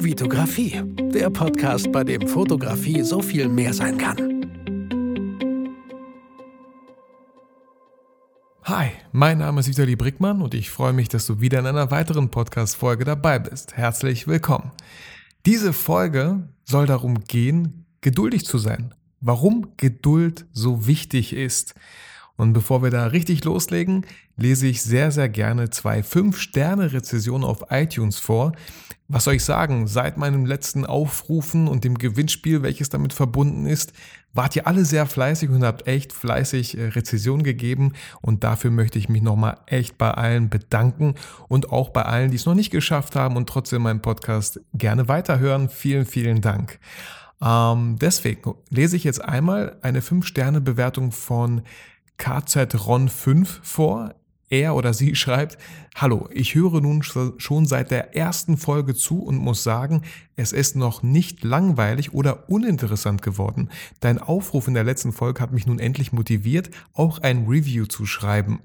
Vitografie, 0.00 0.80
der 1.12 1.28
Podcast, 1.28 1.90
bei 1.90 2.04
dem 2.04 2.28
Fotografie 2.28 3.02
so 3.02 3.20
viel 3.20 3.48
mehr 3.48 3.74
sein 3.74 3.98
kann. 3.98 4.16
Hi, 8.62 8.90
mein 9.10 9.38
Name 9.38 9.58
ist 9.58 9.68
Vitali 9.68 9.96
Brickmann 9.96 10.40
und 10.40 10.54
ich 10.54 10.70
freue 10.70 10.92
mich, 10.92 11.08
dass 11.08 11.26
du 11.26 11.40
wieder 11.40 11.58
in 11.58 11.66
einer 11.66 11.90
weiteren 11.90 12.30
Podcast-Folge 12.30 13.04
dabei 13.04 13.40
bist. 13.40 13.76
Herzlich 13.76 14.28
willkommen. 14.28 14.70
Diese 15.46 15.72
Folge 15.72 16.48
soll 16.64 16.86
darum 16.86 17.24
gehen, 17.24 17.84
geduldig 18.00 18.44
zu 18.44 18.58
sein. 18.58 18.94
Warum 19.20 19.72
Geduld 19.78 20.46
so 20.52 20.86
wichtig 20.86 21.32
ist. 21.32 21.74
Und 22.38 22.52
bevor 22.52 22.84
wir 22.84 22.90
da 22.90 23.08
richtig 23.08 23.44
loslegen, 23.44 24.06
lese 24.36 24.68
ich 24.68 24.80
sehr, 24.80 25.10
sehr 25.10 25.28
gerne 25.28 25.70
zwei 25.70 26.00
5-Sterne-Rezessionen 26.00 27.44
auf 27.44 27.64
iTunes 27.70 28.20
vor. 28.20 28.52
Was 29.08 29.24
soll 29.24 29.34
ich 29.34 29.44
sagen? 29.44 29.88
Seit 29.88 30.18
meinem 30.18 30.46
letzten 30.46 30.86
Aufrufen 30.86 31.66
und 31.66 31.82
dem 31.82 31.98
Gewinnspiel, 31.98 32.62
welches 32.62 32.90
damit 32.90 33.12
verbunden 33.12 33.66
ist, 33.66 33.92
wart 34.34 34.54
ihr 34.54 34.68
alle 34.68 34.84
sehr 34.84 35.06
fleißig 35.06 35.50
und 35.50 35.64
habt 35.64 35.88
echt 35.88 36.12
fleißig 36.12 36.78
äh, 36.78 36.88
Rezessionen 36.88 37.42
gegeben. 37.42 37.94
Und 38.20 38.44
dafür 38.44 38.70
möchte 38.70 39.00
ich 39.00 39.08
mich 39.08 39.22
nochmal 39.22 39.58
echt 39.66 39.98
bei 39.98 40.12
allen 40.12 40.48
bedanken 40.48 41.16
und 41.48 41.72
auch 41.72 41.88
bei 41.88 42.02
allen, 42.02 42.30
die 42.30 42.36
es 42.36 42.46
noch 42.46 42.54
nicht 42.54 42.70
geschafft 42.70 43.16
haben 43.16 43.36
und 43.36 43.48
trotzdem 43.48 43.82
meinen 43.82 44.00
Podcast 44.00 44.60
gerne 44.74 45.08
weiterhören. 45.08 45.70
Vielen, 45.70 46.06
vielen 46.06 46.40
Dank. 46.40 46.78
Ähm, 47.42 47.96
deswegen 48.00 48.54
lese 48.70 48.94
ich 48.94 49.02
jetzt 49.02 49.24
einmal 49.24 49.76
eine 49.82 50.02
5-Sterne-Bewertung 50.02 51.10
von 51.10 51.62
KZRON5 52.18 53.46
vor. 53.62 54.14
Er 54.50 54.74
oder 54.74 54.94
sie 54.94 55.14
schreibt, 55.14 55.58
Hallo, 55.94 56.28
ich 56.32 56.54
höre 56.54 56.80
nun 56.80 57.02
schon 57.02 57.66
seit 57.66 57.90
der 57.90 58.16
ersten 58.16 58.56
Folge 58.56 58.94
zu 58.94 59.22
und 59.22 59.36
muss 59.36 59.62
sagen, 59.62 60.02
es 60.38 60.52
ist 60.52 60.76
noch 60.76 61.02
nicht 61.02 61.42
langweilig 61.42 62.14
oder 62.14 62.48
uninteressant 62.48 63.22
geworden. 63.22 63.70
Dein 63.98 64.18
Aufruf 64.18 64.68
in 64.68 64.74
der 64.74 64.84
letzten 64.84 65.12
Folge 65.12 65.40
hat 65.40 65.52
mich 65.52 65.66
nun 65.66 65.80
endlich 65.80 66.12
motiviert, 66.12 66.70
auch 66.94 67.18
ein 67.18 67.46
Review 67.48 67.86
zu 67.86 68.06
schreiben. 68.06 68.60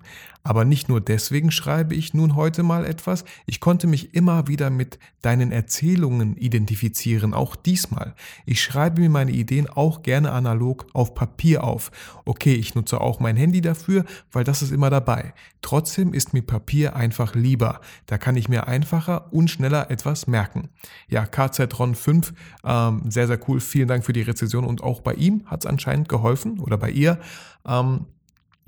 Aber 0.45 0.66
nicht 0.66 0.89
nur 0.89 1.00
deswegen 1.00 1.52
schreibe 1.52 1.95
ich 1.95 2.14
nun 2.14 2.36
heute 2.36 2.64
mal 2.64 2.86
etwas, 2.86 3.23
ich 3.45 3.61
konnte 3.61 3.88
mich 3.88 4.14
immer 4.14 4.48
wieder 4.50 4.70
mit 4.70 5.00
deinen 5.22 5.53
Erzählungen 5.53 6.36
identifizieren, 6.36 7.33
auch 7.33 7.56
diesmal. 7.56 8.14
Ich 8.45 8.61
schreibe 8.61 9.00
mir 9.00 9.09
meine 9.09 9.31
Ideen 9.31 9.70
auch 9.70 10.03
gerne 10.03 10.33
analog 10.33 10.86
auf 10.92 11.16
Papier 11.16 11.64
auf. 11.64 11.92
Okay, 12.26 12.55
ich 12.55 12.76
nutze 12.76 13.00
auch 13.00 13.22
mein 13.22 13.38
Handy 13.38 13.61
dafür, 13.61 14.03
weil 14.33 14.44
das 14.44 14.61
ist 14.61 14.72
immer 14.72 14.89
dabei. 14.89 15.33
Trotzdem 15.61 16.14
ist 16.14 16.33
mir 16.33 16.42
Papier 16.42 16.98
einfach 16.98 17.36
lieber. 17.36 17.80
Da 18.05 18.17
kann 18.17 18.36
ich 18.36 18.50
mir 18.50 18.67
einfacher 18.67 19.31
und 19.31 19.50
schneller 19.50 19.89
etwas 19.89 20.28
merken. 20.28 20.67
Ja, 21.08 21.26
KZRON 21.67 21.95
5, 21.95 22.33
ähm, 22.64 23.02
sehr, 23.09 23.28
sehr 23.28 23.39
cool. 23.47 23.59
Vielen 23.59 23.88
Dank 23.88 24.06
für 24.06 24.14
die 24.14 24.22
Rezession 24.22 24.66
und 24.66 24.83
auch 24.83 25.02
bei 25.02 25.14
ihm 25.14 25.44
hat 25.45 25.64
es 25.64 25.70
anscheinend 25.70 26.09
geholfen 26.09 26.59
oder 26.59 26.78
bei 26.78 26.89
ihr. 26.89 27.20
Ähm, 27.66 28.05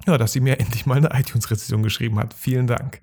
ja, 0.06 0.18
dass 0.18 0.34
sie 0.34 0.40
mir 0.40 0.60
endlich 0.60 0.86
mal 0.86 0.98
eine 0.98 1.10
iTunes-Rezession 1.20 1.84
geschrieben 1.84 2.20
hat. 2.20 2.34
Vielen 2.34 2.68
Dank. 2.68 3.02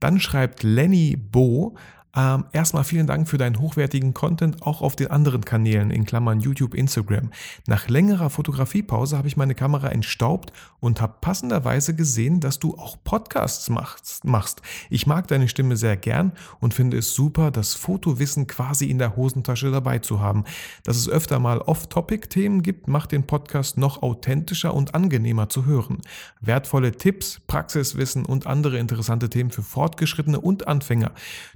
Dann 0.00 0.20
schreibt 0.20 0.62
Lenny 0.62 1.16
Bo, 1.16 1.76
ähm, 2.16 2.44
erstmal 2.52 2.84
vielen 2.84 3.06
Dank 3.06 3.28
für 3.28 3.38
deinen 3.38 3.58
hochwertigen 3.58 4.14
Content 4.14 4.62
auch 4.62 4.82
auf 4.82 4.94
den 4.96 5.10
anderen 5.10 5.44
Kanälen, 5.44 5.90
in 5.90 6.04
Klammern 6.04 6.40
YouTube, 6.40 6.74
Instagram. 6.74 7.30
Nach 7.66 7.88
längerer 7.88 8.30
Fotografiepause 8.30 9.18
habe 9.18 9.28
ich 9.28 9.36
meine 9.36 9.54
Kamera 9.54 9.88
entstaubt 9.88 10.52
und 10.80 11.00
habe 11.00 11.14
passenderweise 11.20 11.94
gesehen, 11.94 12.40
dass 12.40 12.58
du 12.60 12.76
auch 12.76 12.96
Podcasts 13.02 13.68
machst. 13.68 14.62
Ich 14.90 15.06
mag 15.06 15.26
deine 15.28 15.48
Stimme 15.48 15.76
sehr 15.76 15.96
gern 15.96 16.32
und 16.60 16.74
finde 16.74 16.98
es 16.98 17.14
super, 17.14 17.50
das 17.50 17.74
Fotowissen 17.74 18.46
quasi 18.46 18.86
in 18.86 18.98
der 18.98 19.16
Hosentasche 19.16 19.70
dabei 19.70 19.98
zu 19.98 20.20
haben. 20.20 20.44
Dass 20.84 20.96
es 20.96 21.08
öfter 21.08 21.40
mal 21.40 21.58
Off-Topic-Themen 21.58 22.62
gibt, 22.62 22.86
macht 22.86 23.12
den 23.12 23.26
Podcast 23.26 23.76
noch 23.76 24.02
authentischer 24.02 24.74
und 24.74 24.94
angenehmer 24.94 25.48
zu 25.48 25.66
hören. 25.66 26.00
Wertvolle 26.40 26.92
Tipps, 26.92 27.40
Praxiswissen 27.46 28.24
und 28.24 28.46
andere 28.46 28.78
interessante 28.78 29.28
Themen 29.28 29.50
für 29.50 29.62
Fortgeschrittene 29.62 30.40
und 30.40 30.68
Anfänger. 30.68 31.12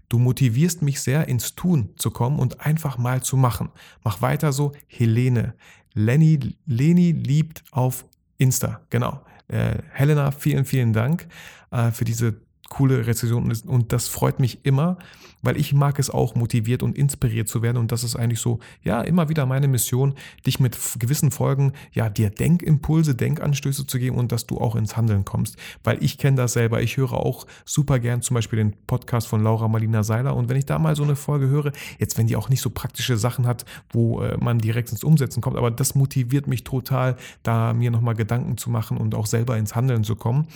Du 0.08 0.18
motivierst 0.18 0.47
mich 0.82 1.00
sehr 1.00 1.28
ins 1.28 1.54
Tun 1.54 1.90
zu 1.96 2.10
kommen 2.10 2.38
und 2.38 2.60
einfach 2.60 2.98
mal 2.98 3.22
zu 3.22 3.36
machen. 3.36 3.70
Mach 4.04 4.22
weiter 4.22 4.52
so, 4.52 4.72
Helene. 4.86 5.54
Lenny, 5.94 6.56
Leni 6.66 7.12
liebt 7.12 7.64
auf 7.70 8.04
Insta, 8.36 8.80
genau. 8.90 9.22
Äh, 9.48 9.78
Helena, 9.92 10.30
vielen, 10.30 10.64
vielen 10.64 10.92
Dank 10.92 11.26
äh, 11.70 11.90
für 11.90 12.04
diese 12.04 12.40
coole 12.68 13.06
Rezension 13.06 13.52
und 13.66 13.92
das 13.92 14.08
freut 14.08 14.40
mich 14.40 14.64
immer, 14.64 14.98
weil 15.42 15.56
ich 15.56 15.72
mag 15.72 15.98
es 15.98 16.10
auch, 16.10 16.34
motiviert 16.34 16.82
und 16.82 16.98
inspiriert 16.98 17.48
zu 17.48 17.62
werden. 17.62 17.76
Und 17.76 17.92
das 17.92 18.04
ist 18.04 18.16
eigentlich 18.16 18.40
so, 18.40 18.58
ja, 18.82 19.00
immer 19.02 19.28
wieder 19.28 19.46
meine 19.46 19.68
Mission, 19.68 20.14
dich 20.46 20.60
mit 20.60 20.76
gewissen 20.98 21.30
Folgen, 21.30 21.72
ja, 21.92 22.08
dir 22.08 22.30
Denkimpulse, 22.30 23.14
Denkanstöße 23.14 23.86
zu 23.86 23.98
geben 23.98 24.16
und 24.16 24.32
dass 24.32 24.46
du 24.46 24.58
auch 24.58 24.74
ins 24.74 24.96
Handeln 24.96 25.24
kommst, 25.24 25.56
weil 25.84 26.02
ich 26.02 26.18
kenne 26.18 26.36
das 26.36 26.54
selber, 26.54 26.82
ich 26.82 26.96
höre 26.96 27.12
auch 27.12 27.46
super 27.64 27.98
gern 27.98 28.22
zum 28.22 28.34
Beispiel 28.34 28.58
den 28.58 28.74
Podcast 28.86 29.28
von 29.28 29.42
Laura 29.42 29.68
Marlina 29.68 30.02
Seiler. 30.02 30.36
Und 30.36 30.48
wenn 30.48 30.56
ich 30.56 30.66
da 30.66 30.78
mal 30.78 30.96
so 30.96 31.04
eine 31.04 31.16
Folge 31.16 31.48
höre, 31.48 31.72
jetzt 31.98 32.18
wenn 32.18 32.26
die 32.26 32.36
auch 32.36 32.48
nicht 32.48 32.60
so 32.60 32.70
praktische 32.70 33.16
Sachen 33.16 33.46
hat, 33.46 33.64
wo 33.90 34.22
äh, 34.22 34.36
man 34.38 34.58
direkt 34.58 34.90
ins 34.90 35.04
Umsetzen 35.04 35.40
kommt, 35.40 35.56
aber 35.56 35.70
das 35.70 35.94
motiviert 35.94 36.46
mich 36.46 36.64
total, 36.64 37.16
da 37.42 37.72
mir 37.72 37.90
nochmal 37.90 38.14
Gedanken 38.14 38.56
zu 38.58 38.70
machen 38.70 38.96
und 38.96 39.14
auch 39.14 39.26
selber 39.26 39.56
ins 39.56 39.74
Handeln 39.74 40.04
zu 40.04 40.16
kommen. 40.16 40.48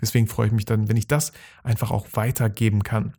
Deswegen 0.00 0.26
freue 0.26 0.48
ich 0.48 0.52
mich 0.52 0.64
dann, 0.64 0.88
wenn 0.88 0.96
ich 0.96 1.08
das 1.08 1.32
einfach 1.62 1.90
auch 1.90 2.06
weitergeben 2.12 2.82
kann. 2.82 3.14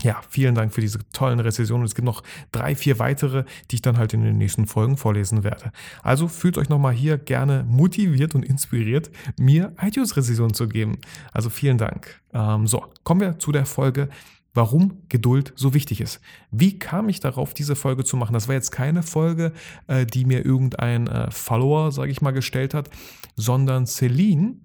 Ja, 0.00 0.20
vielen 0.28 0.54
Dank 0.54 0.72
für 0.72 0.80
diese 0.80 0.98
tollen 1.12 1.38
Rezessionen. 1.38 1.84
Es 1.84 1.94
gibt 1.94 2.06
noch 2.06 2.22
drei, 2.50 2.74
vier 2.74 2.98
weitere, 2.98 3.44
die 3.70 3.76
ich 3.76 3.82
dann 3.82 3.98
halt 3.98 4.14
in 4.14 4.22
den 4.22 4.38
nächsten 4.38 4.66
Folgen 4.66 4.96
vorlesen 4.96 5.44
werde. 5.44 5.70
Also 6.02 6.28
fühlt 6.28 6.56
euch 6.56 6.70
nochmal 6.70 6.94
hier 6.94 7.18
gerne 7.18 7.64
motiviert 7.68 8.34
und 8.34 8.42
inspiriert, 8.42 9.10
mir 9.38 9.74
iTunes-Rezessionen 9.80 10.54
zu 10.54 10.66
geben. 10.66 10.98
Also 11.32 11.50
vielen 11.50 11.76
Dank. 11.78 12.20
Ähm, 12.32 12.66
so, 12.66 12.86
kommen 13.04 13.20
wir 13.20 13.38
zu 13.38 13.52
der 13.52 13.66
Folge, 13.66 14.08
warum 14.54 15.02
Geduld 15.08 15.52
so 15.56 15.74
wichtig 15.74 16.00
ist. 16.00 16.20
Wie 16.50 16.78
kam 16.78 17.08
ich 17.08 17.20
darauf, 17.20 17.54
diese 17.54 17.76
Folge 17.76 18.02
zu 18.02 18.16
machen? 18.16 18.32
Das 18.32 18.48
war 18.48 18.54
jetzt 18.54 18.70
keine 18.70 19.02
Folge, 19.02 19.52
äh, 19.86 20.06
die 20.06 20.24
mir 20.24 20.44
irgendein 20.44 21.06
äh, 21.06 21.30
Follower, 21.30 21.92
sage 21.92 22.10
ich 22.10 22.22
mal, 22.22 22.32
gestellt 22.32 22.72
hat, 22.74 22.90
sondern 23.36 23.86
Celine 23.86 24.56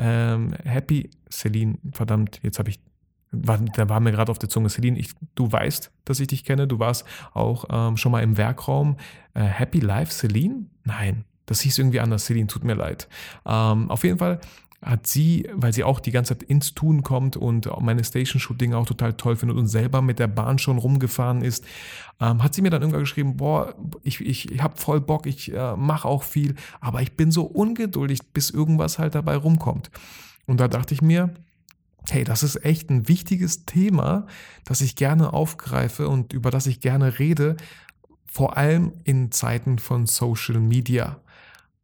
ähm, 0.00 0.54
Happy, 0.64 1.10
Celine, 1.30 1.78
verdammt, 1.92 2.40
jetzt 2.42 2.58
habe 2.58 2.70
ich, 2.70 2.80
war, 3.30 3.58
da 3.58 3.88
war 3.88 4.00
mir 4.00 4.10
gerade 4.10 4.32
auf 4.32 4.38
der 4.38 4.48
Zunge, 4.48 4.70
Celine, 4.70 4.98
ich, 4.98 5.10
du 5.34 5.52
weißt, 5.52 5.92
dass 6.04 6.18
ich 6.18 6.28
dich 6.28 6.44
kenne, 6.44 6.66
du 6.66 6.78
warst 6.78 7.04
auch 7.32 7.66
ähm, 7.70 7.96
schon 7.96 8.10
mal 8.10 8.22
im 8.22 8.36
Werkraum. 8.36 8.96
Äh, 9.34 9.42
Happy 9.42 9.78
Life, 9.78 10.12
Celine? 10.12 10.66
Nein, 10.84 11.24
das 11.46 11.60
hieß 11.60 11.78
irgendwie 11.78 12.00
anders, 12.00 12.24
Celine, 12.24 12.48
tut 12.48 12.64
mir 12.64 12.74
leid. 12.74 13.08
Ähm, 13.46 13.90
auf 13.90 14.02
jeden 14.02 14.18
Fall 14.18 14.40
hat 14.82 15.06
sie, 15.06 15.48
weil 15.52 15.72
sie 15.72 15.84
auch 15.84 16.00
die 16.00 16.10
ganze 16.10 16.36
Zeit 16.36 16.48
ins 16.48 16.74
Tun 16.74 17.02
kommt 17.02 17.36
und 17.36 17.68
meine 17.80 18.02
Station-Shooting 18.02 18.72
auch 18.72 18.86
total 18.86 19.12
toll 19.12 19.36
findet 19.36 19.58
und 19.58 19.66
selber 19.66 20.00
mit 20.00 20.18
der 20.18 20.26
Bahn 20.26 20.58
schon 20.58 20.78
rumgefahren 20.78 21.42
ist, 21.42 21.66
ähm, 22.18 22.42
hat 22.42 22.54
sie 22.54 22.62
mir 22.62 22.70
dann 22.70 22.80
irgendwann 22.80 23.02
geschrieben, 23.02 23.36
boah, 23.36 23.74
ich, 24.02 24.20
ich, 24.20 24.50
ich 24.50 24.62
habe 24.62 24.78
voll 24.78 25.00
Bock, 25.00 25.26
ich 25.26 25.52
äh, 25.52 25.76
mache 25.76 26.08
auch 26.08 26.22
viel, 26.22 26.54
aber 26.80 27.02
ich 27.02 27.14
bin 27.14 27.30
so 27.30 27.44
ungeduldig, 27.44 28.32
bis 28.32 28.48
irgendwas 28.50 28.98
halt 28.98 29.14
dabei 29.14 29.36
rumkommt. 29.36 29.90
Und 30.46 30.60
da 30.60 30.68
dachte 30.68 30.94
ich 30.94 31.02
mir, 31.02 31.34
hey, 32.08 32.24
das 32.24 32.42
ist 32.42 32.64
echt 32.64 32.88
ein 32.88 33.06
wichtiges 33.06 33.66
Thema, 33.66 34.26
das 34.64 34.80
ich 34.80 34.96
gerne 34.96 35.34
aufgreife 35.34 36.08
und 36.08 36.32
über 36.32 36.50
das 36.50 36.66
ich 36.66 36.80
gerne 36.80 37.18
rede, 37.18 37.56
vor 38.24 38.56
allem 38.56 38.92
in 39.04 39.30
Zeiten 39.30 39.78
von 39.78 40.06
Social 40.06 40.58
Media, 40.58 41.20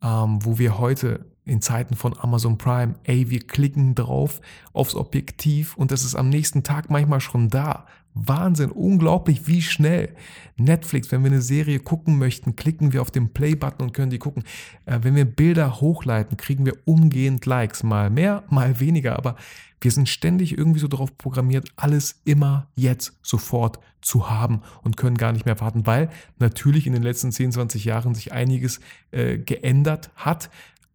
ähm, 0.02 0.38
wo 0.44 0.58
wir 0.58 0.78
heute 0.78 1.26
in 1.46 1.62
Zeiten 1.62 1.94
von 1.94 2.18
Amazon 2.18 2.58
Prime, 2.58 2.96
ey, 3.04 3.30
wir 3.30 3.40
klicken 3.46 3.94
drauf 3.94 4.40
aufs 4.72 4.94
Objektiv 4.94 5.76
und 5.76 5.92
es 5.92 6.04
ist 6.04 6.16
am 6.16 6.28
nächsten 6.28 6.64
Tag 6.64 6.90
manchmal 6.90 7.20
schon 7.20 7.48
da. 7.48 7.86
Wahnsinn, 8.14 8.70
unglaublich, 8.70 9.46
wie 9.46 9.62
schnell. 9.62 10.14
Netflix, 10.56 11.12
wenn 11.12 11.22
wir 11.22 11.31
eine 11.31 11.43
Serie 11.43 11.78
gucken 11.78 12.19
möchten, 12.19 12.56
klicken 12.56 12.93
wir 12.93 13.02
auf 13.02 13.10
den 13.10 13.32
Play-Button 13.32 13.87
und 13.87 13.93
können 13.93 14.10
die 14.10 14.19
gucken. 14.19 14.43
Äh, 14.87 15.00
wenn 15.02 15.14
wir 15.14 15.26
Bilder 15.26 15.81
hochleiten, 15.81 16.37
kriegen 16.37 16.64
wir 16.64 16.75
umgehend 16.87 17.44
Likes. 17.44 17.82
Mal 17.82 18.10
mehr, 18.10 18.42
mal 18.49 18.81
weniger, 18.81 19.16
aber 19.16 19.37
wir 19.82 19.90
sind 19.90 20.08
ständig 20.08 20.56
irgendwie 20.56 20.81
so 20.81 20.88
darauf 20.88 21.16
programmiert, 21.19 21.69
alles 21.76 22.22
immer 22.25 22.69
jetzt 22.75 23.19
sofort 23.22 23.78
zu 24.00 24.31
haben 24.31 24.62
und 24.82 24.96
können 24.96 25.19
gar 25.19 25.32
nicht 25.32 25.44
mehr 25.44 25.60
warten, 25.60 25.87
weil 25.87 26.08
natürlich 26.38 26.87
in 26.87 26.94
den 26.94 27.02
letzten 27.02 27.31
10, 27.31 27.52
20 27.52 27.84
Jahren 27.84 28.14
sich 28.14 28.32
einiges 28.32 28.81
äh, 29.10 29.37
geändert 29.37 30.10
hat 30.16 30.49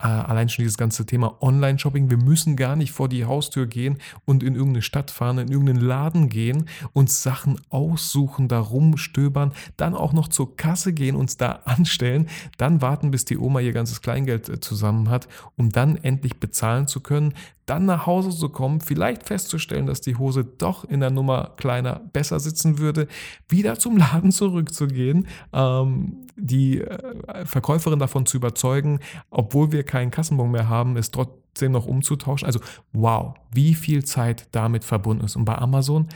allein 0.08 0.50
schon 0.50 0.64
dieses 0.64 0.78
ganze 0.78 1.06
Thema 1.06 1.42
Online-Shopping. 1.42 2.10
Wir 2.10 2.18
müssen 2.18 2.56
gar 2.56 2.76
nicht 2.76 2.92
vor 2.92 3.10
die 3.10 3.26
Haustür 3.26 3.68
gehen 3.68 3.98
und 4.26 4.44
in 4.44 4.56
irgendeine 4.56 4.82
Stadt 4.82 5.12
fahren, 5.12 5.38
in 5.38 5.50
irgendeinen 5.50 5.82
Laden 5.82 6.30
gehen, 6.30 6.66
uns 6.94 7.24
Sachen 7.24 7.60
aussuchen, 7.70 8.48
da 8.48 8.60
rumstöbern, 8.60 9.54
dann 9.78 9.96
auch 9.96 10.14
noch 10.14 10.28
zur 10.28 10.56
Kasse 10.58 10.94
gehen, 10.94 11.16
uns 11.16 11.38
da 11.38 11.52
anstellen, 11.66 12.28
dann 12.58 12.82
warten, 12.82 13.12
bis 13.12 13.26
die 13.26 13.38
Oma 13.38 13.60
ihr 13.60 13.74
ganzes 13.74 14.02
Kleingeld 14.02 14.50
äh, 14.50 14.60
zusammen 14.60 15.10
hat, 15.10 15.28
um 15.58 15.70
dann 15.70 15.98
endlich 15.98 16.40
bezahlen 16.40 16.88
zu 16.88 17.02
können, 17.02 17.34
dann 17.72 17.86
nach 17.86 18.06
Hause 18.06 18.32
zu 18.32 18.50
kommen, 18.50 18.82
vielleicht 18.82 19.24
festzustellen, 19.28 19.86
dass 19.86 20.02
die 20.02 20.18
Hose 20.18 20.44
doch 20.44 20.84
in 20.84 21.00
der 21.00 21.10
Nummer 21.10 21.52
kleiner 21.56 22.02
besser 22.12 22.40
sitzen 22.42 22.80
würde, 22.80 23.08
wieder 23.48 23.80
zum 23.80 23.96
Laden 23.96 24.34
zurückzugehen, 24.34 25.28
ähm, 25.54 26.28
die 26.36 26.82
äh, 26.82 27.46
Verkäuferin 27.46 28.00
davon 28.00 28.26
zu 28.26 28.36
überzeugen, 28.38 29.00
obwohl 29.30 29.72
wir 29.72 29.84
keinen 29.92 30.10
Kassenbon 30.10 30.52
mehr 30.52 30.70
haben, 30.70 30.96
es 30.96 31.12
trotzdem 31.12 31.74
noch 31.74 31.86
umzutauschen. 31.86 32.46
Also 32.46 32.62
wow, 32.94 33.36
wie 33.54 33.76
viel 33.76 34.06
Zeit 34.06 34.48
damit 34.52 34.86
verbunden 34.86 35.26
ist. 35.26 35.36
Und 35.36 35.46
bei 35.46 35.58
Amazon, 35.58 36.08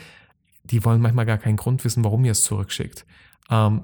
die 0.64 0.84
wollen 0.86 1.02
manchmal 1.02 1.26
gar 1.26 1.38
keinen 1.38 1.58
Grund 1.58 1.84
wissen, 1.84 2.04
warum 2.04 2.24
ihr 2.24 2.32
es 2.32 2.44
zurückschickt. 2.44 3.06
Ähm, 3.50 3.84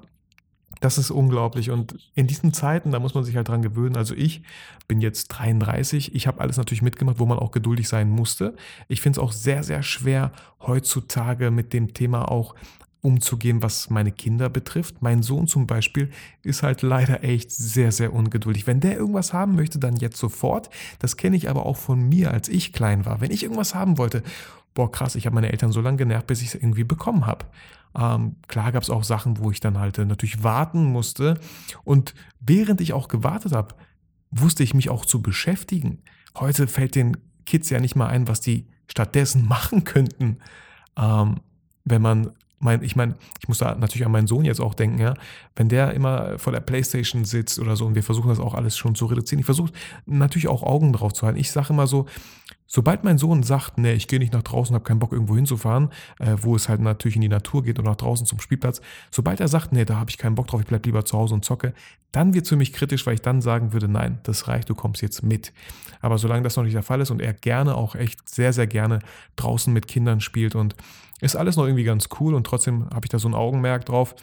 das 0.80 0.98
ist 0.98 1.12
unglaublich. 1.12 1.70
Und 1.70 1.96
in 2.16 2.26
diesen 2.26 2.54
Zeiten, 2.54 2.92
da 2.92 3.00
muss 3.00 3.14
man 3.14 3.24
sich 3.24 3.36
halt 3.36 3.50
dran 3.50 3.62
gewöhnen. 3.62 3.98
Also 3.98 4.16
ich 4.16 4.42
bin 4.88 5.02
jetzt 5.02 5.28
33. 5.28 6.16
Ich 6.16 6.26
habe 6.26 6.40
alles 6.40 6.58
natürlich 6.58 6.82
mitgemacht, 6.82 7.20
wo 7.20 7.26
man 7.26 7.38
auch 7.38 7.52
geduldig 7.52 7.88
sein 7.88 8.10
musste. 8.10 8.56
Ich 8.88 9.02
finde 9.02 9.20
es 9.20 9.24
auch 9.24 9.34
sehr, 9.34 9.64
sehr 9.64 9.84
schwer, 9.84 10.32
heutzutage 10.62 11.52
mit 11.52 11.74
dem 11.74 11.94
Thema 11.94 12.32
auch 12.32 12.56
umzugehen, 13.01 13.63
was 13.63 13.89
meine 13.89 14.12
Kinder 14.12 14.50
betrifft. 14.50 15.01
Mein 15.01 15.24
Sohn 15.24 15.48
zum 15.48 15.65
Beispiel 15.65 16.12
ist 16.44 16.63
halt 16.63 16.83
leider 16.83 17.24
echt 17.24 17.51
sehr, 17.51 17.92
sehr 17.92 18.13
ungeduldig. 18.13 18.68
Wenn 18.68 18.80
der 18.80 18.95
irgendwas 18.95 19.33
haben 19.33 19.56
möchte, 19.56 19.80
dann 19.80 19.95
jetzt 19.95 20.18
sofort. 20.18 20.69
Das 21.00 21.18
kenne 21.18 21.36
ich 21.36 21.50
aber 21.50 21.65
auch 21.65 21.77
von 21.77 22.07
mir, 22.07 22.31
als 22.31 22.48
ich 22.48 22.74
klein 22.74 23.06
war. 23.06 23.19
Wenn 23.19 23.31
ich 23.31 23.44
irgendwas 23.44 23.74
haben 23.74 23.98
wollte, 23.98 24.21
boah 24.74 24.92
krass, 24.92 25.15
ich 25.15 25.25
habe 25.25 25.33
meine 25.33 25.51
Eltern 25.51 25.71
so 25.71 25.81
lange 25.81 25.98
genervt, 25.98 26.27
bis 26.27 26.42
ich 26.42 26.50
es 26.50 26.56
irgendwie 26.56 26.83
bekommen 26.83 27.25
habe. 27.25 27.45
Ähm, 27.95 28.36
klar 28.48 28.71
gab 28.71 28.83
es 28.83 28.89
auch 28.89 29.04
Sachen, 29.04 29.39
wo 29.39 29.51
ich 29.51 29.59
dann 29.59 29.80
halt 29.80 29.97
äh, 29.97 30.06
natürlich 30.06 30.44
warten 30.44 30.86
musste. 30.86 31.39
Und 31.83 32.13
während 32.39 32.81
ich 32.81 32.94
auch 32.94 33.07
gewartet 33.07 33.54
habe, 33.54 33.75
wusste 34.30 34.63
ich 34.63 34.74
mich 34.74 34.89
auch 34.89 35.06
zu 35.06 35.21
beschäftigen. 35.21 36.00
Heute 36.38 36.68
fällt 36.68 36.95
den 36.95 37.18
Kids 37.45 37.69
ja 37.69 37.80
nicht 37.80 37.95
mal 37.95 38.07
ein, 38.07 38.27
was 38.27 38.42
die 38.42 38.68
stattdessen 38.88 39.45
machen 39.47 39.83
könnten, 39.83 40.38
ähm, 40.97 41.42
wenn 41.83 42.01
man 42.01 42.31
mein, 42.62 42.84
ich 42.84 42.96
meine, 42.96 43.16
ich 43.40 43.48
muss 43.48 43.60
da 43.60 43.75
natürlich 43.75 44.06
an 44.06 44.12
meinen 44.12 44.28
Sohn 44.28 44.46
jetzt 44.46 44.62
auch 44.62 44.74
denken, 44.74 45.00
ja, 45.00 45.13
wenn 45.56 45.69
der 45.69 45.94
immer 45.94 46.38
vor 46.40 46.54
der 46.54 46.60
Playstation 46.60 47.25
sitzt 47.25 47.60
oder 47.60 47.75
so 47.75 47.86
und 47.86 47.96
wir 47.96 48.04
versuchen 48.04 48.30
das 48.30 48.40
auch 48.40 48.54
alles 48.54 48.78
schon 48.78 48.96
zu 48.96 49.06
reduzieren. 49.06 49.40
Ich 49.40 49.46
versuche 49.46 49.72
natürlich 50.06 50.48
auch 50.48 50.63
Augen 50.63 50.94
drauf 50.94 51.13
zu 51.13 51.25
halten. 51.25 51.40
Ich 51.40 51.52
sage 51.52 51.74
immer 51.74 51.88
so, 51.88 52.06
Sobald 52.74 53.04
mein 53.04 53.18
Sohn 53.18 53.44
sagt, 53.44 53.78
nee, 53.78 53.92
ich 53.92 54.08
gehe 54.08 54.18
nicht 54.18 54.31
nach 54.31 54.44
draußen, 54.44 54.74
habe 54.74 54.86
keinen 54.86 55.00
Bock 55.00 55.12
irgendwo 55.12 55.36
hinzufahren, 55.36 55.90
äh, 56.19 56.38
wo 56.40 56.56
es 56.56 56.69
halt 56.69 56.80
natürlich 56.80 57.18
in 57.18 57.22
die 57.22 57.28
Natur 57.28 57.63
geht 57.63 57.78
oder 57.80 57.90
nach 57.90 57.98
draußen 57.98 58.25
zum 58.25 58.40
Spielplatz, 58.40 58.80
sobald 59.12 59.42
er 59.42 59.50
sagt, 59.50 59.74
nee, 59.74 59.84
da 59.84 59.98
habe 59.98 60.10
ich 60.10 60.18
keinen 60.18 60.36
Bock 60.36 60.48
drauf, 60.48 60.62
ich 60.62 60.68
bleibe 60.68 60.86
lieber 60.86 61.04
zu 61.04 61.18
Hause 61.18 61.34
und 61.34 61.44
zocke, 61.44 61.74
dann 62.14 62.34
wird 62.34 62.46
es 62.46 62.50
für 62.50 62.56
mich 62.56 62.72
kritisch, 62.72 63.06
weil 63.06 63.16
ich 63.16 63.22
dann 63.22 63.42
sagen 63.42 63.74
würde, 63.74 63.90
nein, 63.90 64.19
das 64.24 64.48
reicht, 64.48 64.69
du 64.69 64.75
kommst 64.75 65.02
jetzt 65.02 65.22
mit. 65.22 65.52
Aber 66.00 66.18
solange 66.18 66.44
das 66.44 66.56
noch 66.56 66.64
nicht 66.64 66.74
der 66.74 66.81
Fall 66.81 67.02
ist 67.02 67.12
und 67.12 67.22
er 67.22 67.34
gerne 67.34 67.75
auch 67.75 67.96
echt 67.96 68.30
sehr, 68.30 68.54
sehr 68.54 68.68
gerne 68.68 69.00
draußen 69.36 69.74
mit 69.74 69.90
Kindern 69.90 70.22
spielt 70.22 70.56
und 70.56 70.74
ist 71.21 71.35
alles 71.35 71.56
noch 71.56 71.65
irgendwie 71.65 71.83
ganz 71.83 72.09
cool 72.19 72.33
und 72.33 72.45
trotzdem 72.45 72.89
habe 72.89 73.06
ich 73.06 73.09
da 73.09 73.19
so 73.19 73.29
ein 73.29 73.35
Augenmerk 73.35 73.85
drauf. 73.85 74.15